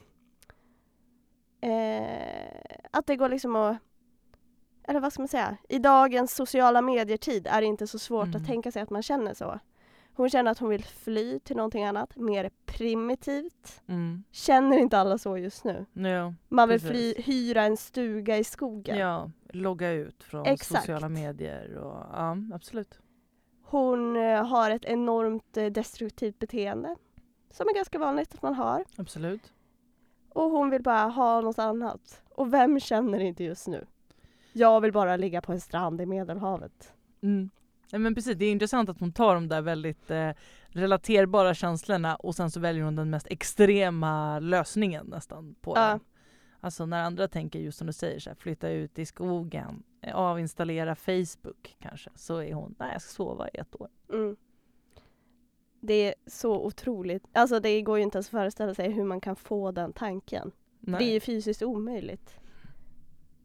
[1.60, 3.76] Eh, att det går liksom att...
[4.88, 5.56] Eller vad ska man säga?
[5.68, 8.40] I dagens sociala medier-tid är det inte så svårt Mm.
[8.40, 9.58] att tänka sig att man känner så.
[10.16, 13.82] Hon känner att hon vill fly till någonting annat, mer primitivt.
[13.86, 14.24] Mm.
[14.30, 15.86] Känner inte alla så just nu?
[15.92, 16.34] Ja.
[16.48, 18.98] Man vill fly, hyra en stuga i skogen.
[18.98, 20.80] ja, logga ut från Exakt.
[20.80, 22.98] sociala medier och ja, absolut.
[23.62, 26.96] Hon eh, har ett enormt eh, destruktivt beteende.
[27.50, 28.84] Som är ganska vanligt att man har.
[28.96, 29.52] Absolut.
[30.28, 32.22] Och hon vill bara ha något annat.
[32.28, 33.86] Och vem känner inte just nu?
[34.52, 36.92] Jag vill bara ligga på en strand i Medelhavet.
[37.22, 37.50] Mm.
[37.94, 40.30] Ja, men precis, det är intressant att hon tar de där väldigt eh,
[40.66, 45.88] relaterbara känslorna och sen så väljer hon den mest extrema lösningen nästan på Ja.
[45.90, 46.00] dem.
[46.60, 50.16] Alltså när andra tänker just som du säger, så här, flytta ut i skogen, eh,
[50.16, 53.88] avinstallera Facebook kanske, så är hon, nej jag ska sova i ett år.
[54.12, 54.36] Mm.
[55.80, 57.24] Det är så otroligt.
[57.32, 60.50] Alltså det går ju inte ens att föreställa sig hur man kan få den tanken.
[60.80, 60.98] Nej.
[60.98, 62.38] Det är ju fysiskt omöjligt.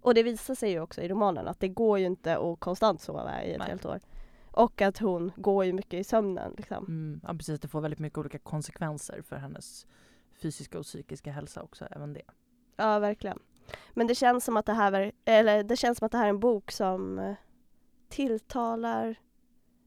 [0.01, 3.01] Och det visar sig ju också i romanen att det går ju inte att konstant
[3.01, 3.67] sova i ett Nej.
[3.67, 3.99] helt år.
[4.51, 6.53] Och att hon går ju mycket i sömnen.
[6.57, 6.85] Liksom.
[6.85, 9.87] Mm, ja, precis, det får väldigt mycket olika konsekvenser för hennes
[10.41, 12.21] fysiska och psykiska hälsa också, även det.
[12.75, 13.39] Ja, verkligen.
[13.93, 16.29] Men det känns som att det här, eller det känns som att det här är
[16.29, 17.35] en bok som eh,
[18.09, 19.15] tilltalar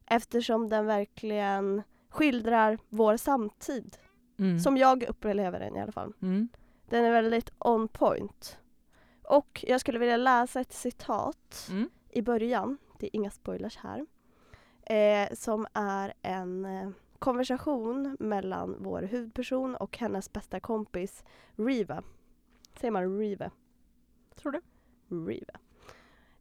[0.06, 3.96] eftersom den verkligen skildrar vår samtid.
[4.38, 4.58] Mm.
[4.60, 6.12] Som jag upplever den i alla fall.
[6.22, 6.48] Mm.
[6.88, 8.58] Den är väldigt on point.
[9.22, 11.90] Och jag skulle vilja läsa ett citat Mm.
[12.10, 14.06] i början, det är inga spoilers här,
[14.92, 21.24] eh, som är en eh, konversation mellan vår huvudperson och hennes bästa kompis
[21.56, 22.02] Riva.
[22.80, 23.50] Säger man Riva?
[24.34, 24.60] Tror du?
[25.08, 25.60] Riva.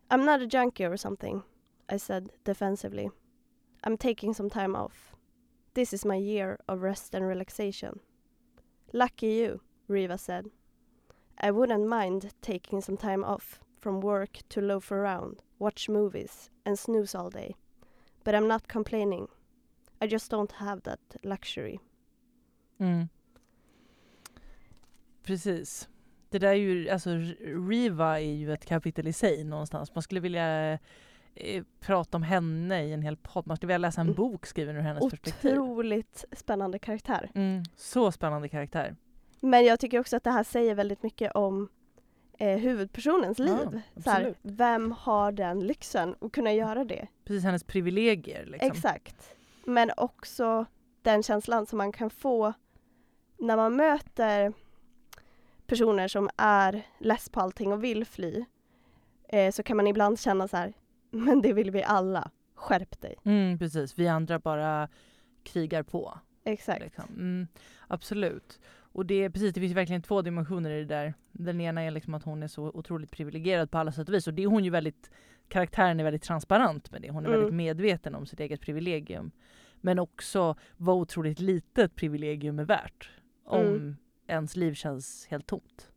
[0.09, 1.41] I'm not a junkie or something,
[1.93, 3.09] I said defensively.
[3.83, 5.15] I'm taking some time off.
[5.73, 7.99] This is my year of rest and relaxation.
[8.93, 10.49] Lucky you, Riva said.
[11.37, 16.77] I wouldn't mind taking some time off from work to loaf around, watch movies, and
[16.77, 17.55] snooze all day.
[18.23, 19.27] But I'm not complaining.
[20.03, 21.79] I just don't have that luxury.
[22.79, 23.07] Mm.
[25.23, 25.89] Precis.
[26.29, 27.09] Det där är ju, alltså
[27.69, 29.95] Riva är ju ett kapitel i sig någonstans.
[29.95, 30.71] Man skulle vilja
[31.35, 33.47] eh, prata om henne i en hel podd.
[33.47, 34.15] Man skulle vilja läsa en Mm.
[34.15, 35.51] bok skriven ur hennes perspektiv.
[35.51, 37.31] Otroligt spännande karaktär.
[37.35, 37.63] Mm.
[37.75, 38.95] Så spännande karaktär.
[39.39, 41.69] Men jag tycker också att det här säger väldigt mycket om
[42.41, 43.81] eh, huvudpersonens Ja, liv.
[44.03, 47.07] så här, vem har den lyxen att kunna göra det?
[47.23, 48.45] Precis hennes privilegier.
[48.45, 48.71] Liksom.
[48.71, 49.35] Exakt.
[49.65, 50.65] Men också
[51.01, 52.53] den känslan som man kan få
[53.37, 54.53] när man möter
[55.67, 58.45] personer som är less på allting och vill fly.
[59.29, 60.73] Eh, så kan man ibland känna så här,
[61.09, 62.31] men det vill vi alla.
[62.55, 63.15] Skärp dig.
[63.23, 63.97] Mm, precis.
[63.99, 64.89] Vi andra bara
[65.43, 66.19] krigar på.
[66.43, 66.81] Exakt.
[66.81, 67.05] Liksom.
[67.09, 67.47] Mm,
[67.87, 68.59] absolut.
[68.93, 71.13] Och det, precis, det finns verkligen två dimensioner i det där.
[71.31, 74.27] Den ena är liksom att hon är så otroligt privilegierad på alla sätt och vis.
[74.27, 75.09] Och det är hon ju väldigt,
[75.47, 77.09] karaktären är väldigt transparent med det.
[77.11, 77.39] Hon är Mm.
[77.39, 79.31] väldigt medveten om sitt eget privilegium.
[79.81, 83.09] Men också vad otroligt litet privilegium är värt.
[83.45, 83.95] Om Mm.
[84.27, 85.91] ens liv känns helt tomt.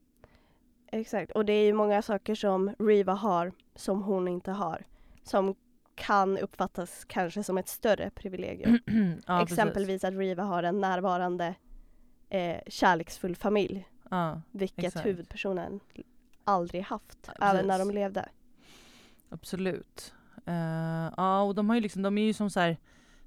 [0.92, 1.32] Exakt.
[1.32, 4.84] Och det är ju många saker som Riva har som hon inte har.
[5.22, 5.54] Som
[5.94, 8.78] kan uppfattas kanske som ett större privilegium.
[9.26, 9.58] ja, precis.
[9.58, 11.54] Exempelvis att Riva har en närvarande
[12.28, 13.88] eh, kärleksfull familj.
[14.10, 15.06] Ja, Vilket Exakt.
[15.06, 15.80] huvudpersonen
[16.44, 17.18] aldrig haft.
[17.38, 18.28] Ja, även när de levde.
[19.30, 20.14] absolut.
[20.46, 22.76] Eh, ja, och de har ju liksom, de är ju som så här,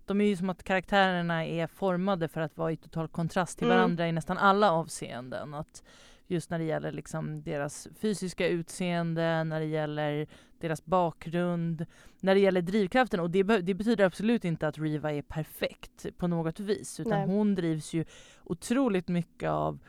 [0.06, 3.68] de är ju som att karaktärerna är formade för att vara i total kontrast till
[3.68, 3.78] Mm.
[3.78, 5.54] varandra i nästan alla avseenden.
[5.54, 5.84] Att
[6.28, 10.28] just när det gäller liksom deras fysiska utseende, när det gäller
[10.59, 11.86] deras bakgrund,
[12.19, 13.19] när det gäller drivkraften.
[13.19, 16.99] Och det, det betyder absolut inte att Riva är perfekt på något vis.
[16.99, 17.28] Utan Nej.
[17.28, 18.05] hon drivs ju
[18.43, 19.80] otroligt mycket av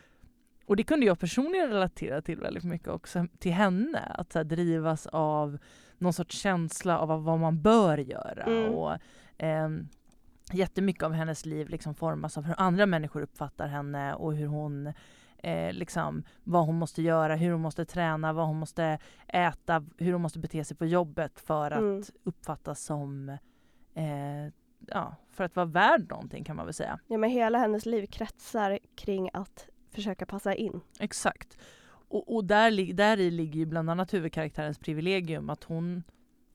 [0.69, 3.99] och det kunde jag personligen relatera till väldigt mycket också, till henne.
[3.99, 5.59] Att här, drivas av
[5.99, 8.43] någon sorts känsla av vad man bör göra.
[8.43, 8.73] Mm.
[8.73, 8.99] Och,
[9.39, 9.89] ehm,
[10.53, 14.93] jättemycket av hennes liv liksom formas av hur andra människor uppfattar henne och hur hon
[15.43, 20.13] eh, liksom, vad hon måste göra, hur hon måste träna, vad hon måste äta, hur
[20.13, 22.03] hon måste bete sig på jobbet för att Mm.
[22.25, 23.29] uppfattas som
[23.95, 24.53] eh,
[24.87, 26.99] ja, för att vara värd någonting kan man väl säga.
[27.07, 30.81] Ja, men hela hennes liv kretsar kring att försöka passa in.
[31.01, 31.59] Exakt.
[32.11, 36.03] Och, och där, där i ligger ju bland annat huvudkaraktärens privilegium att hon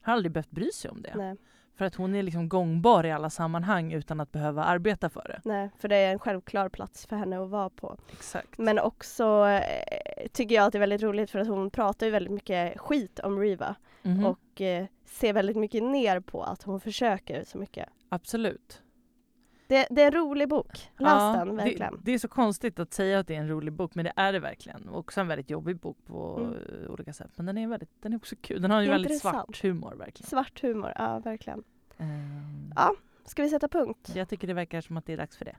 [0.02, 1.14] har aldrig behövt bry sig om det.
[1.16, 1.36] Nej,
[1.76, 5.42] För att hon är liksom gångbar i alla sammanhang utan att behöva arbeta för det.
[5.50, 7.98] nej, för det är en självklar plats för henne att vara på.
[8.12, 8.58] Exakt.
[8.58, 12.12] Men också eh, tycker jag att det är väldigt roligt för att hon pratar ju
[12.12, 14.26] väldigt mycket skit om Riva Mhm.
[14.26, 17.90] och eh, ser väldigt mycket ner på att hon försöker så mycket.
[18.10, 18.82] Absolut.
[19.68, 20.72] Det, det är en rolig bok.
[20.74, 21.94] Läs Ja, den verkligen.
[21.94, 24.14] Det, det är så konstigt att säga att det är en rolig bok men det
[24.16, 24.90] är det verkligen.
[24.90, 26.92] Och också en väldigt jobbig bok på Mm.
[26.92, 27.32] olika sätt.
[27.36, 28.62] Men den är, väldigt, den är också kul.
[28.62, 30.30] Den har ju väldigt svart humor verkligen.
[30.30, 31.64] Svart humor, ja verkligen.
[31.98, 32.96] Ehm, Ja.
[33.26, 34.12] Ska vi sätta punkt?
[34.16, 35.56] Jag tycker det verkar som att det är dags för det.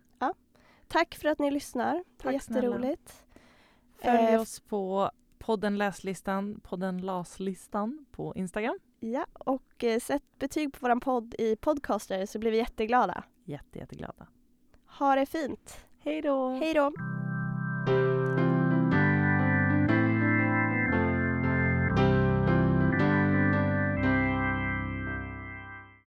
[0.88, 2.04] Tack för att ni lyssnar.
[2.22, 2.62] Det är snälla.
[2.66, 3.24] jätteroligt.
[4.02, 8.78] Följ Eh, oss på podden Läslistan, podden Laslistan på Instagram.
[9.00, 13.24] Ja, och eh, sätt betyg på våran podd i Podcaster så blir vi jätteglada.
[13.44, 14.26] Jätte, jätteglada.
[14.86, 15.86] Ha det fint.
[15.98, 16.48] Hej då!
[16.48, 16.92] Hej då!